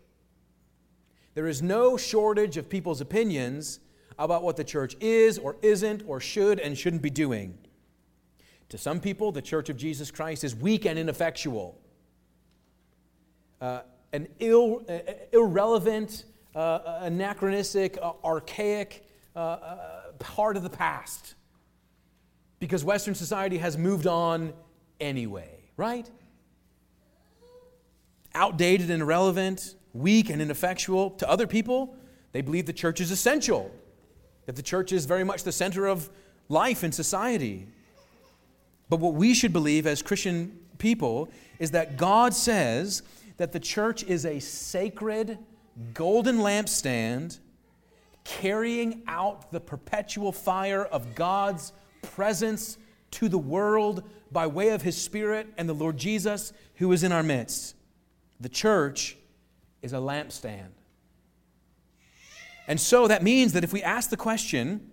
There 1.35 1.47
is 1.47 1.61
no 1.61 1.95
shortage 1.95 2.57
of 2.57 2.67
people's 2.67 2.99
opinions 2.99 3.79
about 4.19 4.43
what 4.43 4.57
the 4.57 4.63
church 4.65 4.97
is 4.99 5.37
or 5.37 5.55
isn't 5.61 6.03
or 6.05 6.19
should 6.19 6.59
and 6.59 6.77
shouldn't 6.77 7.01
be 7.01 7.09
doing. 7.09 7.57
To 8.67 8.77
some 8.77 8.99
people, 8.99 9.31
the 9.31 9.41
church 9.41 9.69
of 9.69 9.77
Jesus 9.77 10.11
Christ 10.11 10.43
is 10.43 10.53
weak 10.53 10.85
and 10.85 10.99
ineffectual, 10.99 11.79
uh, 13.61 13.83
an 14.11 14.27
Ill, 14.39 14.83
uh, 14.89 14.99
irrelevant, 15.31 16.25
uh, 16.55 16.99
anachronistic, 17.03 17.97
uh, 18.01 18.11
archaic 18.21 19.07
uh, 19.33 19.39
uh, 19.39 19.87
part 20.19 20.57
of 20.57 20.63
the 20.63 20.69
past 20.69 21.35
because 22.61 22.85
Western 22.85 23.15
society 23.15 23.57
has 23.57 23.75
moved 23.75 24.05
on 24.05 24.53
anyway, 24.99 25.49
right? 25.77 26.07
Outdated 28.35 28.91
and 28.91 29.01
irrelevant, 29.01 29.73
weak 29.93 30.29
and 30.29 30.39
ineffectual. 30.39 31.09
To 31.09 31.27
other 31.27 31.47
people, 31.47 31.95
they 32.33 32.41
believe 32.41 32.67
the 32.67 32.71
church 32.71 33.01
is 33.01 33.09
essential, 33.09 33.71
that 34.45 34.55
the 34.55 34.61
church 34.61 34.91
is 34.91 35.07
very 35.07 35.23
much 35.23 35.43
the 35.43 35.51
center 35.51 35.87
of 35.87 36.07
life 36.49 36.83
in 36.83 36.91
society. 36.91 37.67
But 38.89 38.99
what 38.99 39.15
we 39.15 39.33
should 39.33 39.53
believe 39.53 39.87
as 39.87 40.03
Christian 40.03 40.59
people 40.77 41.29
is 41.57 41.71
that 41.71 41.97
God 41.97 42.31
says 42.31 43.01
that 43.37 43.53
the 43.53 43.59
church 43.59 44.03
is 44.03 44.23
a 44.23 44.39
sacred 44.39 45.39
golden 45.95 46.37
lampstand 46.37 47.39
carrying 48.23 49.01
out 49.07 49.51
the 49.51 49.59
perpetual 49.59 50.31
fire 50.31 50.85
of 50.85 51.15
God's 51.15 51.73
presence 52.01 52.77
to 53.11 53.29
the 53.29 53.37
world 53.37 54.03
by 54.31 54.47
way 54.47 54.69
of 54.69 54.81
his 54.81 54.99
Spirit 54.99 55.47
and 55.57 55.67
the 55.67 55.73
Lord 55.73 55.97
Jesus 55.97 56.53
who 56.75 56.91
is 56.91 57.03
in 57.03 57.11
our 57.11 57.23
midst. 57.23 57.75
The 58.39 58.49
church 58.49 59.17
is 59.81 59.93
a 59.93 59.97
lampstand. 59.97 60.69
And 62.67 62.79
so 62.79 63.07
that 63.07 63.23
means 63.23 63.53
that 63.53 63.63
if 63.63 63.73
we 63.73 63.83
ask 63.83 64.09
the 64.09 64.17
question, 64.17 64.89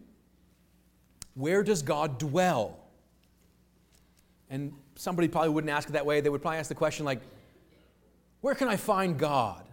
where 1.35 1.63
does 1.63 1.83
God 1.83 2.19
dwell? 2.19 2.79
And 4.51 4.73
somebody 4.97 5.29
probably 5.29 5.51
wouldn't 5.51 5.71
ask 5.71 5.89
it 5.89 5.93
that 5.93 6.05
way. 6.05 6.21
They 6.21 6.29
would 6.29 6.43
probably 6.43 6.59
ask 6.59 6.69
the 6.69 6.75
question, 6.75 7.05
like, 7.05 7.21
where 8.41 8.55
can 8.55 8.69
I 8.69 8.77
find 8.77 9.19
God? 9.19 9.65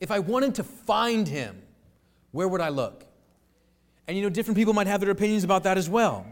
If 0.00 0.10
I 0.10 0.18
wanted 0.18 0.56
to 0.56 0.64
find 0.64 1.28
him, 1.28 1.62
where 2.32 2.48
would 2.48 2.60
I 2.60 2.70
look? 2.70 3.06
And 4.08 4.16
you 4.16 4.22
know, 4.22 4.28
different 4.28 4.56
people 4.56 4.74
might 4.74 4.86
have 4.86 5.00
their 5.00 5.10
opinions 5.10 5.44
about 5.44 5.62
that 5.62 5.78
as 5.78 5.88
well. 5.88 6.26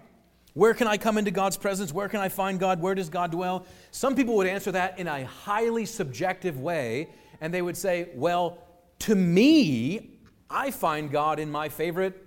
Where 0.55 0.75
can 0.75 0.87
I 0.87 0.99
come 0.99 1.17
into 1.17 1.31
God's 1.31 1.57
presence? 1.57 1.93
Where 1.93 2.09
can 2.09 2.21
I 2.21 2.29
find 2.29 2.61
God? 2.61 2.81
Where 2.81 2.95
does 2.95 3.09
God 3.09 3.31
dwell? 3.31 3.67
Some 3.91 4.15
people 4.15 4.37
would 4.37 4.47
answer 4.47 4.73
that 4.73 4.99
in 4.99 5.07
a 5.07 5.25
highly 5.25 5.87
subjective 5.87 6.61
way, 6.61 7.09
and 7.41 7.53
they 7.53 7.63
would 7.63 7.77
say, 7.77 8.11
Well, 8.15 8.59
to 9.01 9.15
me, 9.15 10.19
I 10.51 10.71
find 10.71 11.11
God 11.11 11.39
in 11.39 11.51
my 11.51 11.69
favorite 11.69 12.23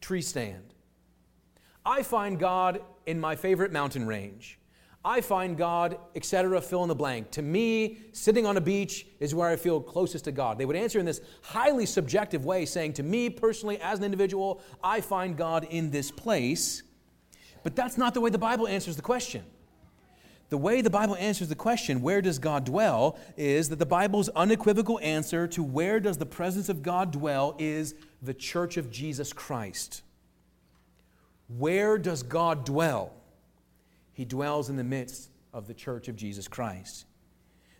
tree 0.00 0.22
stand. 0.22 0.74
I 1.84 2.02
find 2.02 2.38
God 2.38 2.80
in 3.06 3.20
my 3.20 3.36
favorite 3.36 3.72
mountain 3.72 4.06
range. 4.06 4.58
I 5.04 5.20
find 5.20 5.56
God, 5.56 5.98
etc., 6.14 6.60
fill 6.60 6.84
in 6.84 6.88
the 6.88 6.94
blank. 6.94 7.32
To 7.32 7.42
me, 7.42 7.98
sitting 8.12 8.46
on 8.46 8.56
a 8.56 8.60
beach 8.60 9.06
is 9.18 9.34
where 9.34 9.48
I 9.48 9.56
feel 9.56 9.80
closest 9.80 10.24
to 10.26 10.32
God. 10.32 10.58
They 10.58 10.64
would 10.64 10.76
answer 10.76 11.00
in 11.00 11.06
this 11.06 11.20
highly 11.42 11.86
subjective 11.86 12.44
way, 12.44 12.64
saying, 12.64 12.94
To 12.94 13.02
me 13.02 13.28
personally, 13.28 13.80
as 13.80 13.98
an 13.98 14.04
individual, 14.04 14.62
I 14.82 15.00
find 15.00 15.36
God 15.36 15.66
in 15.70 15.90
this 15.90 16.10
place. 16.12 16.84
But 17.62 17.76
that's 17.76 17.98
not 17.98 18.14
the 18.14 18.20
way 18.20 18.30
the 18.30 18.38
Bible 18.38 18.66
answers 18.66 18.96
the 18.96 19.02
question. 19.02 19.44
The 20.50 20.58
way 20.58 20.82
the 20.82 20.90
Bible 20.90 21.16
answers 21.16 21.48
the 21.48 21.54
question, 21.54 22.02
where 22.02 22.20
does 22.20 22.38
God 22.38 22.64
dwell, 22.64 23.18
is 23.38 23.70
that 23.70 23.78
the 23.78 23.86
Bible's 23.86 24.28
unequivocal 24.30 25.00
answer 25.00 25.46
to 25.48 25.62
where 25.62 25.98
does 25.98 26.18
the 26.18 26.26
presence 26.26 26.68
of 26.68 26.82
God 26.82 27.10
dwell 27.10 27.56
is 27.58 27.94
the 28.20 28.34
church 28.34 28.76
of 28.76 28.90
Jesus 28.90 29.32
Christ. 29.32 30.02
Where 31.48 31.96
does 31.96 32.22
God 32.22 32.66
dwell? 32.66 33.14
He 34.12 34.24
dwells 34.26 34.68
in 34.68 34.76
the 34.76 34.84
midst 34.84 35.30
of 35.54 35.66
the 35.68 35.74
church 35.74 36.08
of 36.08 36.16
Jesus 36.16 36.48
Christ. 36.48 37.06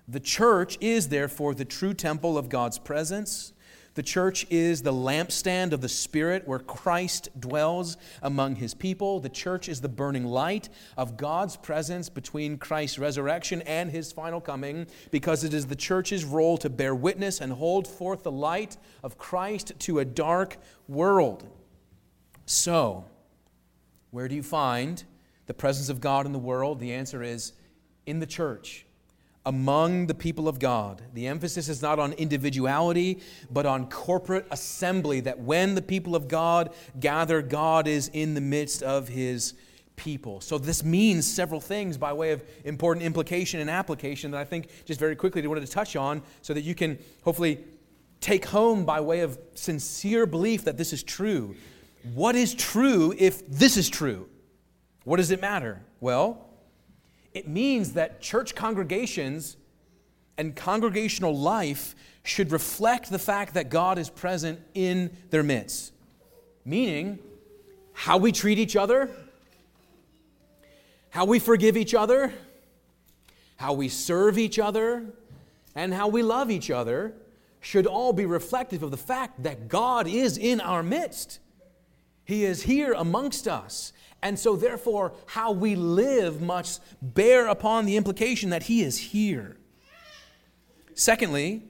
The 0.08 0.20
church 0.20 0.78
is 0.80 1.08
therefore 1.08 1.54
the 1.54 1.64
true 1.64 1.94
temple 1.94 2.36
of 2.38 2.48
God's 2.48 2.78
presence 2.78 3.52
the 3.94 4.02
church 4.02 4.46
is 4.48 4.82
the 4.82 4.92
lampstand 4.92 5.72
of 5.72 5.82
the 5.82 5.88
Spirit 5.88 6.48
where 6.48 6.58
Christ 6.58 7.28
dwells 7.38 7.98
among 8.22 8.56
his 8.56 8.72
people. 8.72 9.20
The 9.20 9.28
church 9.28 9.68
is 9.68 9.82
the 9.82 9.88
burning 9.88 10.24
light 10.24 10.70
of 10.96 11.18
God's 11.18 11.56
presence 11.56 12.08
between 12.08 12.56
Christ's 12.56 12.98
resurrection 12.98 13.60
and 13.62 13.90
his 13.90 14.10
final 14.10 14.40
coming, 14.40 14.86
because 15.10 15.44
it 15.44 15.52
is 15.52 15.66
the 15.66 15.76
church's 15.76 16.24
role 16.24 16.56
to 16.58 16.70
bear 16.70 16.94
witness 16.94 17.40
and 17.40 17.52
hold 17.52 17.86
forth 17.86 18.22
the 18.22 18.32
light 18.32 18.78
of 19.02 19.18
Christ 19.18 19.72
to 19.80 19.98
a 19.98 20.04
dark 20.04 20.56
world. 20.88 21.46
So, 22.46 23.04
where 24.10 24.26
do 24.26 24.34
you 24.34 24.42
find 24.42 25.04
the 25.46 25.54
presence 25.54 25.90
of 25.90 26.00
God 26.00 26.24
in 26.24 26.32
the 26.32 26.38
world? 26.38 26.80
The 26.80 26.94
answer 26.94 27.22
is 27.22 27.52
in 28.06 28.20
the 28.20 28.26
church 28.26 28.86
among 29.44 30.06
the 30.06 30.14
people 30.14 30.48
of 30.48 30.58
God. 30.58 31.02
The 31.14 31.26
emphasis 31.26 31.68
is 31.68 31.82
not 31.82 31.98
on 31.98 32.12
individuality, 32.12 33.20
but 33.50 33.66
on 33.66 33.88
corporate 33.88 34.46
assembly, 34.50 35.20
that 35.20 35.40
when 35.40 35.74
the 35.74 35.82
people 35.82 36.14
of 36.14 36.28
God 36.28 36.72
gather, 37.00 37.42
God 37.42 37.88
is 37.88 38.08
in 38.08 38.34
the 38.34 38.40
midst 38.40 38.82
of 38.82 39.08
his 39.08 39.54
people. 39.96 40.40
So 40.40 40.58
this 40.58 40.84
means 40.84 41.30
several 41.30 41.60
things 41.60 41.98
by 41.98 42.12
way 42.12 42.32
of 42.32 42.42
important 42.64 43.04
implication 43.04 43.60
and 43.60 43.68
application 43.68 44.30
that 44.30 44.40
I 44.40 44.44
think 44.44 44.68
just 44.84 44.98
very 44.98 45.16
quickly 45.16 45.42
I 45.42 45.46
wanted 45.46 45.66
to 45.66 45.72
touch 45.72 45.96
on 45.96 46.22
so 46.40 46.54
that 46.54 46.62
you 46.62 46.74
can 46.74 46.98
hopefully 47.24 47.64
take 48.20 48.44
home 48.46 48.84
by 48.84 49.00
way 49.00 49.20
of 49.20 49.38
sincere 49.54 50.26
belief 50.26 50.64
that 50.64 50.76
this 50.76 50.92
is 50.92 51.02
true. 51.02 51.56
What 52.14 52.36
is 52.36 52.54
true 52.54 53.14
if 53.18 53.46
this 53.48 53.76
is 53.76 53.88
true? 53.88 54.28
What 55.04 55.16
does 55.16 55.30
it 55.30 55.40
matter? 55.40 55.82
Well, 56.00 56.48
it 57.34 57.48
means 57.48 57.94
that 57.94 58.20
church 58.20 58.54
congregations 58.54 59.56
and 60.38 60.54
congregational 60.54 61.36
life 61.36 61.94
should 62.24 62.52
reflect 62.52 63.10
the 63.10 63.18
fact 63.18 63.54
that 63.54 63.68
God 63.68 63.98
is 63.98 64.08
present 64.08 64.60
in 64.74 65.10
their 65.30 65.42
midst. 65.42 65.92
Meaning, 66.64 67.18
how 67.92 68.18
we 68.18 68.32
treat 68.32 68.58
each 68.58 68.76
other, 68.76 69.10
how 71.10 71.24
we 71.24 71.38
forgive 71.38 71.76
each 71.76 71.94
other, 71.94 72.32
how 73.56 73.72
we 73.72 73.88
serve 73.88 74.38
each 74.38 74.58
other, 74.58 75.04
and 75.74 75.92
how 75.92 76.08
we 76.08 76.22
love 76.22 76.50
each 76.50 76.70
other 76.70 77.14
should 77.60 77.86
all 77.86 78.12
be 78.12 78.26
reflective 78.26 78.82
of 78.82 78.90
the 78.90 78.96
fact 78.96 79.42
that 79.42 79.68
God 79.68 80.06
is 80.06 80.36
in 80.36 80.60
our 80.60 80.82
midst. 80.82 81.38
He 82.24 82.44
is 82.44 82.62
here 82.62 82.92
amongst 82.92 83.46
us. 83.46 83.92
And 84.22 84.38
so, 84.38 84.54
therefore, 84.54 85.12
how 85.26 85.52
we 85.52 85.74
live 85.74 86.40
must 86.40 86.80
bear 87.02 87.48
upon 87.48 87.86
the 87.86 87.96
implication 87.96 88.50
that 88.50 88.64
He 88.64 88.82
is 88.82 88.98
here. 88.98 89.56
Secondly, 90.94 91.62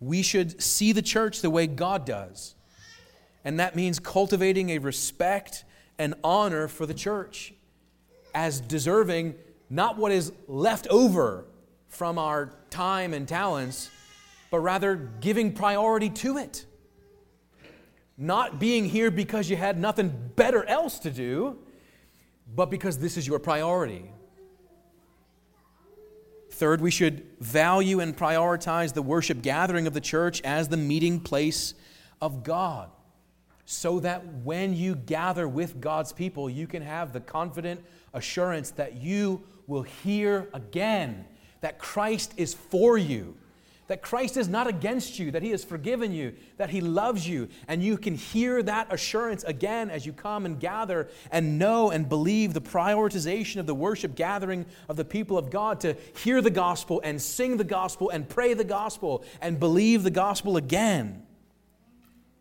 we 0.00 0.22
should 0.22 0.60
see 0.60 0.92
the 0.92 1.02
church 1.02 1.40
the 1.40 1.50
way 1.50 1.66
God 1.66 2.04
does. 2.04 2.54
And 3.44 3.60
that 3.60 3.76
means 3.76 3.98
cultivating 3.98 4.70
a 4.70 4.78
respect 4.78 5.64
and 5.98 6.14
honor 6.24 6.66
for 6.66 6.84
the 6.84 6.94
church 6.94 7.54
as 8.34 8.60
deserving 8.60 9.34
not 9.70 9.96
what 9.96 10.12
is 10.12 10.32
left 10.48 10.86
over 10.88 11.44
from 11.88 12.18
our 12.18 12.52
time 12.70 13.14
and 13.14 13.26
talents, 13.26 13.90
but 14.50 14.58
rather 14.60 14.96
giving 15.20 15.52
priority 15.52 16.10
to 16.10 16.36
it. 16.38 16.66
Not 18.18 18.58
being 18.58 18.86
here 18.86 19.10
because 19.10 19.48
you 19.48 19.56
had 19.56 19.78
nothing 19.78 20.12
better 20.36 20.64
else 20.64 20.98
to 21.00 21.10
do, 21.10 21.58
but 22.54 22.70
because 22.70 22.98
this 22.98 23.16
is 23.16 23.26
your 23.26 23.38
priority. 23.38 24.10
Third, 26.52 26.80
we 26.80 26.90
should 26.90 27.26
value 27.40 28.00
and 28.00 28.16
prioritize 28.16 28.94
the 28.94 29.02
worship 29.02 29.42
gathering 29.42 29.86
of 29.86 29.94
the 29.94 30.00
church 30.00 30.40
as 30.42 30.68
the 30.68 30.76
meeting 30.76 31.20
place 31.20 31.74
of 32.22 32.42
God, 32.42 32.88
so 33.66 34.00
that 34.00 34.24
when 34.42 34.74
you 34.74 34.94
gather 34.94 35.46
with 35.46 35.80
God's 35.80 36.12
people, 36.12 36.48
you 36.48 36.66
can 36.66 36.82
have 36.82 37.12
the 37.12 37.20
confident 37.20 37.84
assurance 38.14 38.70
that 38.72 38.94
you 38.96 39.42
will 39.66 39.82
hear 39.82 40.48
again 40.54 41.26
that 41.60 41.78
Christ 41.78 42.32
is 42.36 42.54
for 42.54 42.96
you 42.96 43.36
that 43.88 44.02
Christ 44.02 44.36
is 44.36 44.48
not 44.48 44.66
against 44.66 45.18
you, 45.18 45.30
that 45.30 45.42
He 45.42 45.50
has 45.50 45.62
forgiven 45.62 46.12
you, 46.12 46.34
that 46.56 46.70
He 46.70 46.80
loves 46.80 47.28
you. 47.28 47.48
And 47.68 47.82
you 47.82 47.96
can 47.96 48.14
hear 48.14 48.62
that 48.62 48.92
assurance 48.92 49.44
again 49.44 49.90
as 49.90 50.04
you 50.04 50.12
come 50.12 50.44
and 50.44 50.58
gather 50.58 51.08
and 51.30 51.58
know 51.58 51.90
and 51.90 52.08
believe 52.08 52.52
the 52.52 52.60
prioritization 52.60 53.60
of 53.60 53.66
the 53.66 53.74
worship 53.74 54.14
gathering 54.14 54.66
of 54.88 54.96
the 54.96 55.04
people 55.04 55.38
of 55.38 55.50
God 55.50 55.80
to 55.80 55.96
hear 56.22 56.40
the 56.40 56.50
gospel 56.50 57.00
and 57.04 57.20
sing 57.20 57.56
the 57.56 57.64
gospel 57.64 58.10
and 58.10 58.28
pray 58.28 58.54
the 58.54 58.64
gospel 58.64 59.24
and 59.40 59.60
believe 59.60 60.02
the 60.02 60.10
gospel 60.10 60.56
again. 60.56 61.22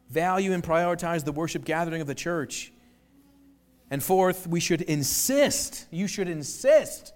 Value 0.09 0.51
and 0.53 0.63
prioritize 0.63 1.23
the 1.23 1.31
worship 1.31 1.65
gathering 1.65 2.01
of 2.01 2.07
the 2.07 2.15
church. 2.15 2.71
And 3.91 4.01
fourth, 4.03 4.47
we 4.47 4.59
should 4.59 4.81
insist, 4.81 5.85
you 5.91 6.07
should 6.07 6.27
insist 6.27 7.13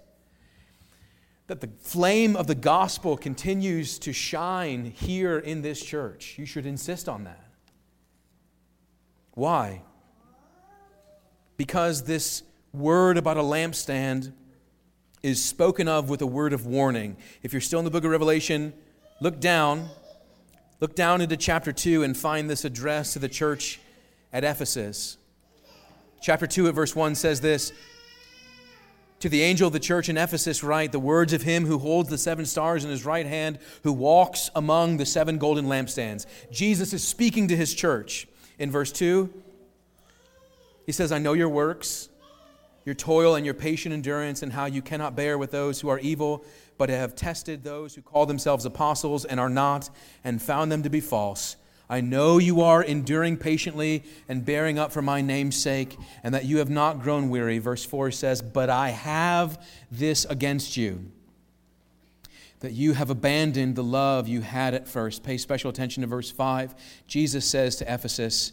that 1.50 1.60
the 1.60 1.68
flame 1.80 2.36
of 2.36 2.46
the 2.46 2.54
gospel 2.54 3.16
continues 3.16 3.98
to 3.98 4.12
shine 4.12 4.84
here 4.84 5.36
in 5.36 5.62
this 5.62 5.84
church. 5.84 6.36
You 6.38 6.46
should 6.46 6.64
insist 6.64 7.08
on 7.08 7.24
that. 7.24 7.44
Why? 9.32 9.82
Because 11.56 12.04
this 12.04 12.44
word 12.72 13.18
about 13.18 13.36
a 13.36 13.42
lampstand 13.42 14.32
is 15.24 15.44
spoken 15.44 15.88
of 15.88 16.08
with 16.08 16.22
a 16.22 16.26
word 16.26 16.52
of 16.52 16.66
warning. 16.66 17.16
If 17.42 17.52
you're 17.52 17.60
still 17.60 17.80
in 17.80 17.84
the 17.84 17.90
book 17.90 18.04
of 18.04 18.12
Revelation, 18.12 18.72
look 19.20 19.40
down. 19.40 19.88
Look 20.78 20.94
down 20.94 21.20
into 21.20 21.36
chapter 21.36 21.72
2 21.72 22.04
and 22.04 22.16
find 22.16 22.48
this 22.48 22.64
address 22.64 23.14
to 23.14 23.18
the 23.18 23.28
church 23.28 23.80
at 24.32 24.44
Ephesus. 24.44 25.16
Chapter 26.22 26.46
2 26.46 26.68
at 26.68 26.74
verse 26.76 26.94
1 26.94 27.16
says 27.16 27.40
this 27.40 27.72
to 29.20 29.28
the 29.28 29.42
angel 29.42 29.66
of 29.66 29.72
the 29.72 29.80
church 29.80 30.08
in 30.08 30.16
Ephesus, 30.16 30.64
write 30.64 30.92
the 30.92 30.98
words 30.98 31.32
of 31.32 31.42
him 31.42 31.66
who 31.66 31.78
holds 31.78 32.08
the 32.08 32.18
seven 32.18 32.46
stars 32.46 32.84
in 32.84 32.90
his 32.90 33.04
right 33.04 33.26
hand, 33.26 33.58
who 33.82 33.92
walks 33.92 34.50
among 34.54 34.96
the 34.96 35.06
seven 35.06 35.38
golden 35.38 35.66
lampstands. 35.66 36.26
Jesus 36.50 36.92
is 36.92 37.06
speaking 37.06 37.48
to 37.48 37.56
his 37.56 37.74
church. 37.74 38.26
In 38.58 38.70
verse 38.70 38.90
2, 38.92 39.32
he 40.86 40.92
says, 40.92 41.12
I 41.12 41.18
know 41.18 41.34
your 41.34 41.50
works, 41.50 42.08
your 42.86 42.94
toil, 42.94 43.34
and 43.34 43.44
your 43.44 43.54
patient 43.54 43.92
endurance, 43.92 44.42
and 44.42 44.52
how 44.52 44.64
you 44.64 44.80
cannot 44.80 45.14
bear 45.14 45.36
with 45.36 45.50
those 45.50 45.80
who 45.80 45.90
are 45.90 45.98
evil, 45.98 46.44
but 46.78 46.88
have 46.88 47.14
tested 47.14 47.62
those 47.62 47.94
who 47.94 48.00
call 48.00 48.24
themselves 48.24 48.64
apostles 48.64 49.26
and 49.26 49.38
are 49.38 49.50
not, 49.50 49.90
and 50.24 50.40
found 50.40 50.72
them 50.72 50.82
to 50.82 50.90
be 50.90 51.00
false. 51.00 51.56
I 51.90 52.00
know 52.00 52.38
you 52.38 52.60
are 52.60 52.84
enduring 52.84 53.36
patiently 53.36 54.04
and 54.28 54.44
bearing 54.44 54.78
up 54.78 54.92
for 54.92 55.02
my 55.02 55.22
name's 55.22 55.60
sake, 55.60 55.98
and 56.22 56.32
that 56.32 56.44
you 56.44 56.58
have 56.58 56.70
not 56.70 57.02
grown 57.02 57.30
weary. 57.30 57.58
Verse 57.58 57.84
4 57.84 58.12
says, 58.12 58.40
But 58.40 58.70
I 58.70 58.90
have 58.90 59.60
this 59.90 60.24
against 60.24 60.76
you, 60.76 61.10
that 62.60 62.74
you 62.74 62.92
have 62.92 63.10
abandoned 63.10 63.74
the 63.74 63.82
love 63.82 64.28
you 64.28 64.40
had 64.40 64.72
at 64.72 64.86
first. 64.86 65.24
Pay 65.24 65.36
special 65.36 65.68
attention 65.68 66.02
to 66.02 66.06
verse 66.06 66.30
5. 66.30 66.76
Jesus 67.08 67.44
says 67.44 67.74
to 67.76 67.92
Ephesus, 67.92 68.52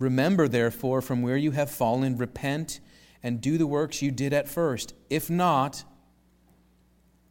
Remember, 0.00 0.48
therefore, 0.48 1.00
from 1.00 1.22
where 1.22 1.36
you 1.36 1.52
have 1.52 1.70
fallen, 1.70 2.16
repent 2.16 2.80
and 3.22 3.40
do 3.40 3.58
the 3.58 3.66
works 3.66 4.02
you 4.02 4.10
did 4.10 4.32
at 4.32 4.48
first. 4.48 4.92
If 5.08 5.30
not, 5.30 5.84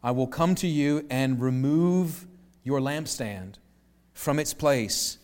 I 0.02 0.12
will 0.12 0.28
come 0.28 0.56
to 0.56 0.68
you 0.68 1.06
and 1.10 1.42
remove 1.42 2.26
your 2.64 2.80
lampstand 2.80 3.56
from 4.20 4.38
its 4.38 4.54
place 4.54 5.18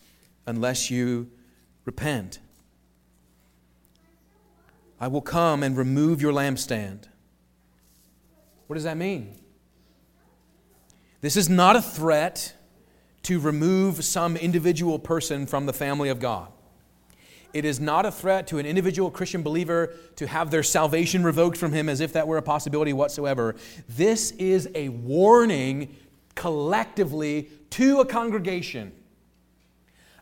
unless 0.47 0.89
you 0.89 1.29
repent. 1.84 2.39
I 5.01 5.10
will 5.10 5.21
come 5.21 5.63
and 5.63 5.75
remove 5.75 6.21
your 6.21 6.31
lampstand. 6.31 7.10
What 8.67 8.75
does 8.75 8.86
that 8.86 8.95
mean? 8.95 9.36
This 11.19 11.36
is 11.36 11.49
not 11.49 11.75
a 11.75 11.81
threat 11.81 12.53
to 13.23 13.38
remove 13.38 14.05
some 14.05 14.38
individual 14.38 14.97
person 14.97 15.45
from 15.45 15.65
the 15.65 15.73
family 15.73 16.08
of 16.08 16.21
God. 16.21 16.47
It 17.51 17.65
is 17.65 17.81
not 17.81 18.05
a 18.05 18.12
threat 18.12 18.47
to 18.47 18.60
an 18.60 18.65
individual 18.65 19.12
Christian 19.12 19.41
believer 19.43 19.93
to 20.15 20.25
have 20.25 20.51
their 20.51 20.63
salvation 20.63 21.21
revoked 21.21 21.58
from 21.58 21.73
him 21.73 21.89
as 21.89 21.99
if 21.99 22.13
that 22.13 22.27
were 22.27 22.38
a 22.38 22.41
possibility 22.41 22.93
whatsoever. 22.93 23.55
This 23.89 24.31
is 24.31 24.69
a 24.73 24.88
warning 24.88 25.95
collectively 26.35 27.49
to 27.71 28.01
a 28.01 28.05
congregation. 28.05 28.91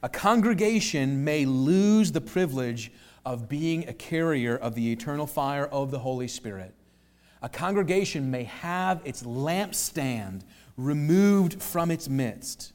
A 0.02 0.10
congregation 0.10 1.24
may 1.24 1.46
lose 1.46 2.12
the 2.12 2.22
privilege 2.22 2.92
of 3.26 3.48
being 3.48 3.88
a 3.88 3.94
carrier 3.94 4.56
of 4.56 4.76
the 4.76 4.92
eternal 4.92 5.26
fire 5.26 5.66
of 5.66 5.92
the 5.92 6.00
Holy 6.00 6.28
Spirit. 6.28 6.74
A 7.42 7.50
congregation 7.50 8.32
may 8.32 8.44
have 8.44 9.02
its 9.06 9.24
lampstand 9.24 10.42
removed 10.78 11.62
from 11.62 11.92
its 11.92 12.10
midst. 12.10 12.74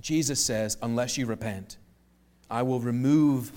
Jesus 0.00 0.40
says, 0.40 0.76
unless 0.82 1.18
you 1.18 1.26
repent, 1.26 1.76
I 2.50 2.62
will 2.62 2.80
remove 2.80 3.52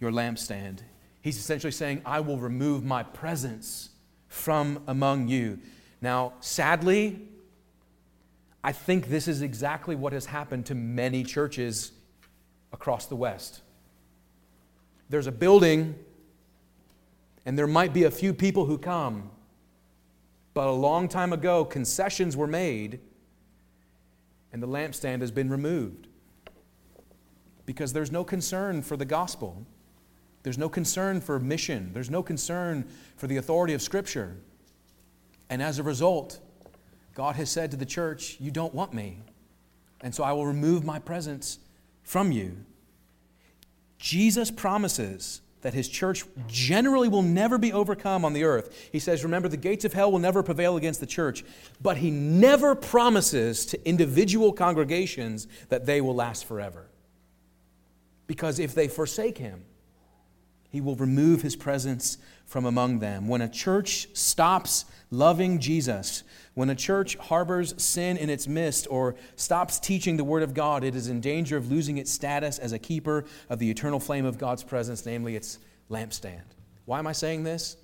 your 0.00 0.12
lampstand. 0.12 0.80
He's 1.20 1.38
essentially 1.38 1.72
saying, 1.72 2.02
I 2.06 2.20
will 2.20 2.38
remove 2.38 2.84
my 2.84 3.02
presence 3.02 3.90
from 4.28 4.82
among 4.86 5.28
you. 5.28 5.58
Now, 6.00 6.34
sadly, 6.40 7.27
I 8.68 8.72
think 8.72 9.08
this 9.08 9.28
is 9.28 9.40
exactly 9.40 9.96
what 9.96 10.12
has 10.12 10.26
happened 10.26 10.66
to 10.66 10.74
many 10.74 11.22
churches 11.24 11.90
across 12.70 13.06
the 13.06 13.16
West. 13.16 13.62
There's 15.08 15.26
a 15.26 15.32
building, 15.32 15.94
and 17.46 17.58
there 17.58 17.66
might 17.66 17.94
be 17.94 18.04
a 18.04 18.10
few 18.10 18.34
people 18.34 18.66
who 18.66 18.76
come, 18.76 19.30
but 20.52 20.66
a 20.66 20.72
long 20.72 21.08
time 21.08 21.32
ago, 21.32 21.64
concessions 21.64 22.36
were 22.36 22.46
made, 22.46 23.00
and 24.52 24.62
the 24.62 24.68
lampstand 24.68 25.22
has 25.22 25.30
been 25.30 25.48
removed 25.48 26.06
because 27.64 27.94
there's 27.94 28.12
no 28.12 28.22
concern 28.22 28.82
for 28.82 28.98
the 28.98 29.06
gospel. 29.06 29.64
There's 30.42 30.58
no 30.58 30.68
concern 30.68 31.22
for 31.22 31.40
mission. 31.40 31.94
There's 31.94 32.10
no 32.10 32.22
concern 32.22 32.86
for 33.16 33.28
the 33.28 33.38
authority 33.38 33.72
of 33.72 33.80
Scripture. 33.80 34.36
And 35.48 35.62
as 35.62 35.78
a 35.78 35.82
result, 35.82 36.40
God 37.18 37.34
has 37.34 37.50
said 37.50 37.72
to 37.72 37.76
the 37.76 37.84
church, 37.84 38.36
You 38.38 38.52
don't 38.52 38.72
want 38.72 38.94
me. 38.94 39.18
And 40.02 40.14
so 40.14 40.22
I 40.22 40.30
will 40.30 40.46
remove 40.46 40.84
my 40.84 41.00
presence 41.00 41.58
from 42.04 42.30
you. 42.30 42.58
Jesus 43.98 44.52
promises 44.52 45.40
that 45.62 45.74
his 45.74 45.88
church 45.88 46.22
generally 46.46 47.08
will 47.08 47.22
never 47.22 47.58
be 47.58 47.72
overcome 47.72 48.24
on 48.24 48.34
the 48.34 48.44
earth. 48.44 48.88
He 48.92 49.00
says, 49.00 49.24
Remember, 49.24 49.48
the 49.48 49.56
gates 49.56 49.84
of 49.84 49.92
hell 49.92 50.12
will 50.12 50.20
never 50.20 50.44
prevail 50.44 50.76
against 50.76 51.00
the 51.00 51.06
church. 51.06 51.44
But 51.82 51.96
he 51.96 52.12
never 52.12 52.76
promises 52.76 53.66
to 53.66 53.88
individual 53.88 54.52
congregations 54.52 55.48
that 55.70 55.86
they 55.86 56.00
will 56.00 56.14
last 56.14 56.44
forever. 56.44 56.86
Because 58.28 58.60
if 58.60 58.76
they 58.76 58.86
forsake 58.86 59.38
him, 59.38 59.64
He 60.70 60.80
will 60.80 60.94
remove 60.94 61.42
his 61.42 61.56
presence 61.56 62.18
from 62.46 62.64
among 62.64 63.00
them. 63.00 63.26
When 63.26 63.40
a 63.40 63.48
church 63.48 64.08
stops 64.12 64.84
loving 65.10 65.58
Jesus, 65.58 66.22
when 66.58 66.70
a 66.70 66.74
church 66.74 67.14
harbors 67.18 67.72
sin 67.80 68.16
in 68.16 68.28
its 68.28 68.48
midst 68.48 68.88
or 68.90 69.14
stops 69.36 69.78
teaching 69.78 70.16
the 70.16 70.24
Word 70.24 70.42
of 70.42 70.54
God, 70.54 70.82
it 70.82 70.96
is 70.96 71.06
in 71.06 71.20
danger 71.20 71.56
of 71.56 71.70
losing 71.70 71.98
its 71.98 72.10
status 72.10 72.58
as 72.58 72.72
a 72.72 72.80
keeper 72.80 73.26
of 73.48 73.60
the 73.60 73.70
eternal 73.70 74.00
flame 74.00 74.24
of 74.24 74.38
God's 74.38 74.64
presence, 74.64 75.06
namely 75.06 75.36
its 75.36 75.60
lampstand. 75.88 76.42
Why 76.84 76.98
am 76.98 77.06
I 77.06 77.12
saying 77.12 77.44
this? 77.44 77.76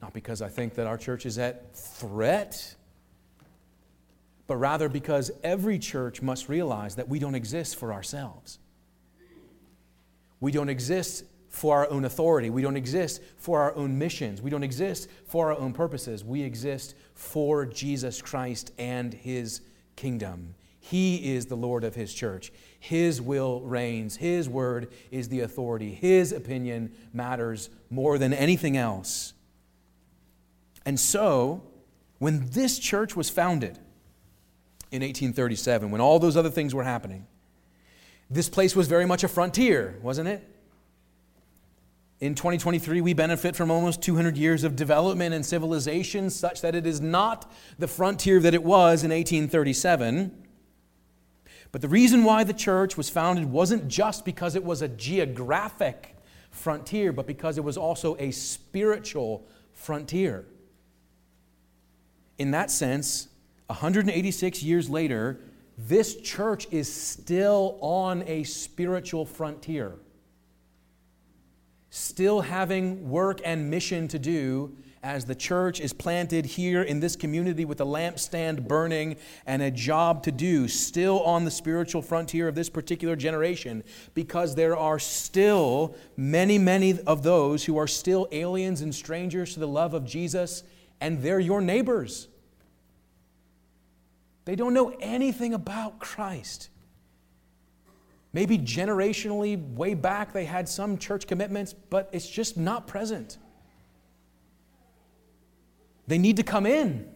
Not 0.00 0.12
because 0.12 0.40
I 0.40 0.46
think 0.46 0.74
that 0.74 0.86
our 0.86 0.96
church 0.96 1.26
is 1.26 1.36
at 1.36 1.74
threat, 1.74 2.76
but 4.46 4.54
rather 4.54 4.88
because 4.88 5.32
every 5.42 5.80
church 5.80 6.22
must 6.22 6.48
realize 6.48 6.94
that 6.94 7.08
we 7.08 7.18
don't 7.18 7.34
exist 7.34 7.74
for 7.74 7.92
ourselves. 7.92 8.60
We 10.38 10.52
don't 10.52 10.68
exist 10.68 11.24
for 11.52 11.76
our 11.76 11.90
own 11.90 12.06
authority. 12.06 12.48
We 12.48 12.62
don't 12.62 12.78
exist 12.78 13.20
for 13.36 13.60
our 13.60 13.76
own 13.76 13.98
missions. 13.98 14.40
We 14.40 14.50
don't 14.50 14.62
exist 14.62 15.08
for 15.26 15.52
our 15.52 15.58
own 15.58 15.74
purposes. 15.74 16.24
We 16.24 16.42
exist 16.42 16.94
for 17.14 17.66
Jesus 17.66 18.22
Christ 18.22 18.72
and 18.78 19.12
his 19.12 19.60
kingdom. 19.94 20.54
He 20.80 21.34
is 21.34 21.46
the 21.46 21.54
Lord 21.54 21.84
of 21.84 21.94
his 21.94 22.12
church. 22.12 22.52
His 22.80 23.20
will 23.20 23.60
reigns. 23.60 24.16
His 24.16 24.48
word 24.48 24.92
is 25.10 25.28
the 25.28 25.40
authority. 25.40 25.94
His 25.94 26.32
opinion 26.32 26.92
matters 27.12 27.68
more 27.90 28.16
than 28.16 28.32
anything 28.32 28.78
else. 28.78 29.34
And 30.86 30.98
so, 30.98 31.62
when 32.18 32.48
this 32.50 32.78
church 32.78 33.14
was 33.14 33.28
founded 33.28 33.78
in 34.90 35.02
1837, 35.02 35.90
when 35.90 36.00
all 36.00 36.18
those 36.18 36.36
other 36.36 36.50
things 36.50 36.74
were 36.74 36.82
happening, 36.82 37.26
this 38.30 38.48
place 38.48 38.74
was 38.74 38.88
very 38.88 39.04
much 39.04 39.22
a 39.22 39.28
frontier, 39.28 39.98
wasn't 40.02 40.28
it? 40.28 40.48
In 42.22 42.36
2023, 42.36 43.00
we 43.00 43.14
benefit 43.14 43.56
from 43.56 43.68
almost 43.68 44.00
200 44.00 44.36
years 44.36 44.62
of 44.62 44.76
development 44.76 45.34
and 45.34 45.44
civilization, 45.44 46.30
such 46.30 46.60
that 46.60 46.76
it 46.76 46.86
is 46.86 47.00
not 47.00 47.50
the 47.80 47.88
frontier 47.88 48.38
that 48.38 48.54
it 48.54 48.62
was 48.62 49.02
in 49.02 49.10
1837. 49.10 50.30
But 51.72 51.80
the 51.80 51.88
reason 51.88 52.22
why 52.22 52.44
the 52.44 52.52
church 52.52 52.96
was 52.96 53.10
founded 53.10 53.46
wasn't 53.46 53.88
just 53.88 54.24
because 54.24 54.54
it 54.54 54.62
was 54.62 54.82
a 54.82 54.88
geographic 54.88 56.14
frontier, 56.52 57.12
but 57.12 57.26
because 57.26 57.58
it 57.58 57.64
was 57.64 57.76
also 57.76 58.16
a 58.20 58.30
spiritual 58.30 59.44
frontier. 59.72 60.46
In 62.38 62.52
that 62.52 62.70
sense, 62.70 63.26
186 63.66 64.62
years 64.62 64.88
later, 64.88 65.40
this 65.76 66.14
church 66.20 66.68
is 66.70 66.86
still 66.92 67.78
on 67.80 68.22
a 68.28 68.44
spiritual 68.44 69.26
frontier 69.26 69.96
still 71.94 72.40
having 72.40 73.10
work 73.10 73.38
and 73.44 73.70
mission 73.70 74.08
to 74.08 74.18
do 74.18 74.74
as 75.02 75.26
the 75.26 75.34
church 75.34 75.78
is 75.78 75.92
planted 75.92 76.46
here 76.46 76.80
in 76.80 77.00
this 77.00 77.14
community 77.16 77.66
with 77.66 77.82
a 77.82 77.84
lampstand 77.84 78.66
burning 78.66 79.14
and 79.44 79.60
a 79.60 79.70
job 79.70 80.22
to 80.22 80.32
do, 80.32 80.66
still 80.66 81.20
on 81.20 81.44
the 81.44 81.50
spiritual 81.50 82.00
frontier 82.00 82.48
of 82.48 82.54
this 82.54 82.70
particular 82.70 83.14
generation, 83.14 83.84
because 84.14 84.54
there 84.54 84.74
are 84.74 84.98
still 84.98 85.94
many, 86.16 86.56
many 86.56 86.98
of 87.00 87.22
those 87.22 87.64
who 87.64 87.76
are 87.76 87.86
still 87.86 88.26
aliens 88.32 88.80
and 88.80 88.94
strangers 88.94 89.52
to 89.52 89.60
the 89.60 89.68
love 89.68 89.92
of 89.92 90.06
Jesus, 90.06 90.64
and 90.98 91.20
they're 91.20 91.40
your 91.40 91.60
neighbors. 91.60 92.26
They 94.46 94.56
don't 94.56 94.72
know 94.72 94.96
anything 94.98 95.52
about 95.52 95.98
Christ. 95.98 96.70
Maybe 98.32 98.58
generationally, 98.58 99.74
way 99.74 99.94
back, 99.94 100.32
they 100.32 100.44
had 100.44 100.68
some 100.68 100.96
church 100.96 101.26
commitments, 101.26 101.74
but 101.74 102.08
it's 102.12 102.28
just 102.28 102.56
not 102.56 102.86
present. 102.86 103.36
They 106.06 106.18
need 106.18 106.36
to 106.36 106.42
come 106.42 106.66
in. 106.66 107.08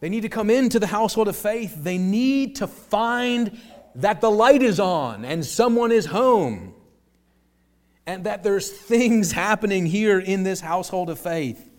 They 0.00 0.08
need 0.08 0.22
to 0.22 0.28
come 0.28 0.50
into 0.50 0.78
the 0.78 0.86
household 0.86 1.28
of 1.28 1.36
faith. 1.36 1.74
They 1.76 1.98
need 1.98 2.56
to 2.56 2.66
find 2.66 3.58
that 3.96 4.20
the 4.20 4.30
light 4.30 4.62
is 4.62 4.80
on 4.80 5.24
and 5.24 5.44
someone 5.44 5.92
is 5.92 6.06
home 6.06 6.74
and 8.06 8.24
that 8.24 8.42
there's 8.42 8.70
things 8.70 9.32
happening 9.32 9.86
here 9.86 10.18
in 10.18 10.42
this 10.42 10.60
household 10.60 11.10
of 11.10 11.18
faith 11.18 11.71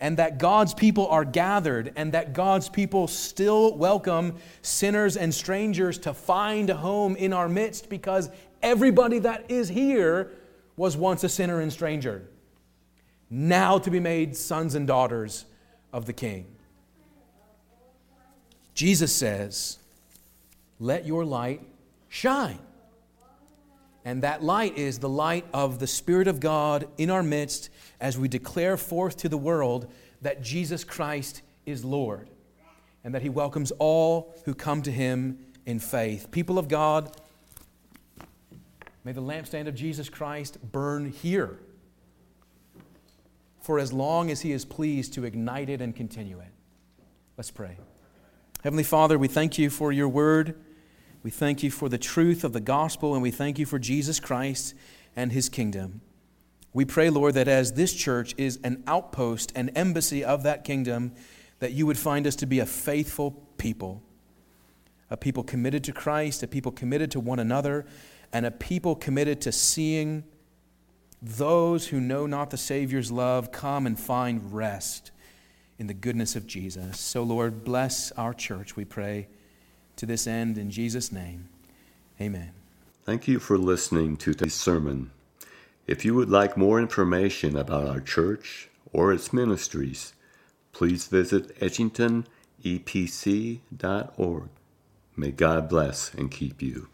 and 0.00 0.16
that 0.16 0.38
God's 0.38 0.72
people 0.72 1.06
are 1.08 1.24
gathered, 1.24 1.92
and 1.94 2.12
that 2.12 2.32
God's 2.32 2.68
people 2.68 3.06
still 3.06 3.76
welcome 3.76 4.36
sinners 4.62 5.16
and 5.16 5.32
strangers 5.32 5.98
to 5.98 6.14
find 6.14 6.70
a 6.70 6.74
home 6.74 7.16
in 7.16 7.34
our 7.34 7.48
midst 7.48 7.90
because 7.90 8.30
everybody 8.62 9.18
that 9.20 9.50
is 9.50 9.68
here 9.68 10.32
was 10.76 10.96
once 10.96 11.22
a 11.22 11.28
sinner 11.28 11.60
and 11.60 11.72
stranger, 11.72 12.22
now 13.28 13.78
to 13.78 13.90
be 13.90 14.00
made 14.00 14.36
sons 14.36 14.74
and 14.74 14.86
daughters 14.86 15.44
of 15.92 16.06
the 16.06 16.12
King. 16.12 16.46
Jesus 18.72 19.14
says, 19.14 19.78
Let 20.78 21.06
your 21.06 21.24
light 21.24 21.60
shine. 22.08 22.58
And 24.04 24.22
that 24.22 24.42
light 24.42 24.78
is 24.78 24.98
the 24.98 25.08
light 25.08 25.44
of 25.52 25.78
the 25.78 25.86
Spirit 25.86 26.26
of 26.26 26.40
God 26.40 26.88
in 26.96 27.10
our 27.10 27.22
midst 27.22 27.69
as 28.00 28.18
we 28.18 28.28
declare 28.28 28.76
forth 28.76 29.16
to 29.18 29.28
the 29.28 29.38
world 29.38 29.90
that 30.22 30.42
Jesus 30.42 30.84
Christ 30.84 31.42
is 31.66 31.84
Lord 31.84 32.30
and 33.04 33.14
that 33.14 33.22
He 33.22 33.28
welcomes 33.28 33.70
all 33.72 34.34
who 34.44 34.54
come 34.54 34.82
to 34.82 34.90
Him 34.90 35.38
in 35.66 35.78
faith. 35.78 36.30
People 36.30 36.58
of 36.58 36.68
God, 36.68 37.16
may 39.04 39.12
the 39.12 39.22
lampstand 39.22 39.68
of 39.68 39.74
Jesus 39.74 40.08
Christ 40.08 40.58
burn 40.72 41.10
here 41.10 41.60
for 43.60 43.78
as 43.78 43.92
long 43.92 44.30
as 44.30 44.40
He 44.40 44.52
is 44.52 44.64
pleased 44.64 45.14
to 45.14 45.24
ignite 45.24 45.68
it 45.68 45.80
and 45.80 45.94
continue 45.94 46.40
it. 46.40 46.52
Let's 47.36 47.50
pray. 47.50 47.76
Heavenly 48.62 48.84
Father, 48.84 49.18
we 49.18 49.28
thank 49.28 49.58
you 49.58 49.70
for 49.70 49.92
your 49.92 50.08
word. 50.08 50.54
We 51.22 51.30
thank 51.30 51.62
you 51.62 51.70
for 51.70 51.88
the 51.88 51.98
truth 51.98 52.44
of 52.44 52.52
the 52.52 52.60
gospel, 52.60 53.14
and 53.14 53.22
we 53.22 53.30
thank 53.30 53.58
you 53.58 53.66
for 53.66 53.78
Jesus 53.78 54.20
Christ 54.20 54.74
and 55.14 55.32
his 55.32 55.48
kingdom. 55.48 56.00
We 56.72 56.84
pray, 56.84 57.10
Lord, 57.10 57.34
that 57.34 57.48
as 57.48 57.72
this 57.72 57.92
church 57.92 58.34
is 58.38 58.60
an 58.62 58.84
outpost, 58.86 59.52
an 59.56 59.70
embassy 59.70 60.24
of 60.24 60.44
that 60.44 60.64
kingdom, 60.64 61.12
that 61.58 61.72
you 61.72 61.86
would 61.86 61.98
find 61.98 62.26
us 62.26 62.36
to 62.36 62.46
be 62.46 62.60
a 62.60 62.66
faithful 62.66 63.32
people, 63.58 64.02
a 65.10 65.16
people 65.16 65.42
committed 65.42 65.82
to 65.84 65.92
Christ, 65.92 66.42
a 66.42 66.46
people 66.46 66.72
committed 66.72 67.10
to 67.12 67.20
one 67.20 67.40
another, 67.40 67.86
and 68.32 68.46
a 68.46 68.50
people 68.50 68.94
committed 68.94 69.40
to 69.42 69.52
seeing 69.52 70.24
those 71.20 71.88
who 71.88 72.00
know 72.00 72.26
not 72.26 72.50
the 72.50 72.56
Savior's 72.56 73.10
love 73.10 73.52
come 73.52 73.86
and 73.86 73.98
find 73.98 74.54
rest 74.54 75.10
in 75.78 75.86
the 75.86 75.94
goodness 75.94 76.36
of 76.36 76.46
Jesus. 76.46 77.00
So, 77.00 77.22
Lord, 77.22 77.64
bless 77.64 78.12
our 78.12 78.32
church, 78.32 78.76
we 78.76 78.84
pray 78.84 79.28
to 79.96 80.06
this 80.06 80.26
end 80.26 80.56
in 80.56 80.70
Jesus' 80.70 81.10
name. 81.10 81.48
Amen. 82.20 82.52
Thank 83.04 83.26
you 83.26 83.38
for 83.38 83.58
listening 83.58 84.16
to 84.18 84.34
this 84.34 84.54
sermon. 84.54 85.10
If 85.90 86.04
you 86.04 86.14
would 86.14 86.30
like 86.30 86.56
more 86.56 86.78
information 86.78 87.56
about 87.56 87.88
our 87.88 88.00
church 88.00 88.68
or 88.92 89.12
its 89.12 89.32
ministries, 89.32 90.12
please 90.70 91.08
visit 91.08 91.58
edgingtonepc.org. 91.58 94.48
May 95.16 95.30
God 95.32 95.68
bless 95.68 96.14
and 96.14 96.30
keep 96.30 96.62
you. 96.62 96.86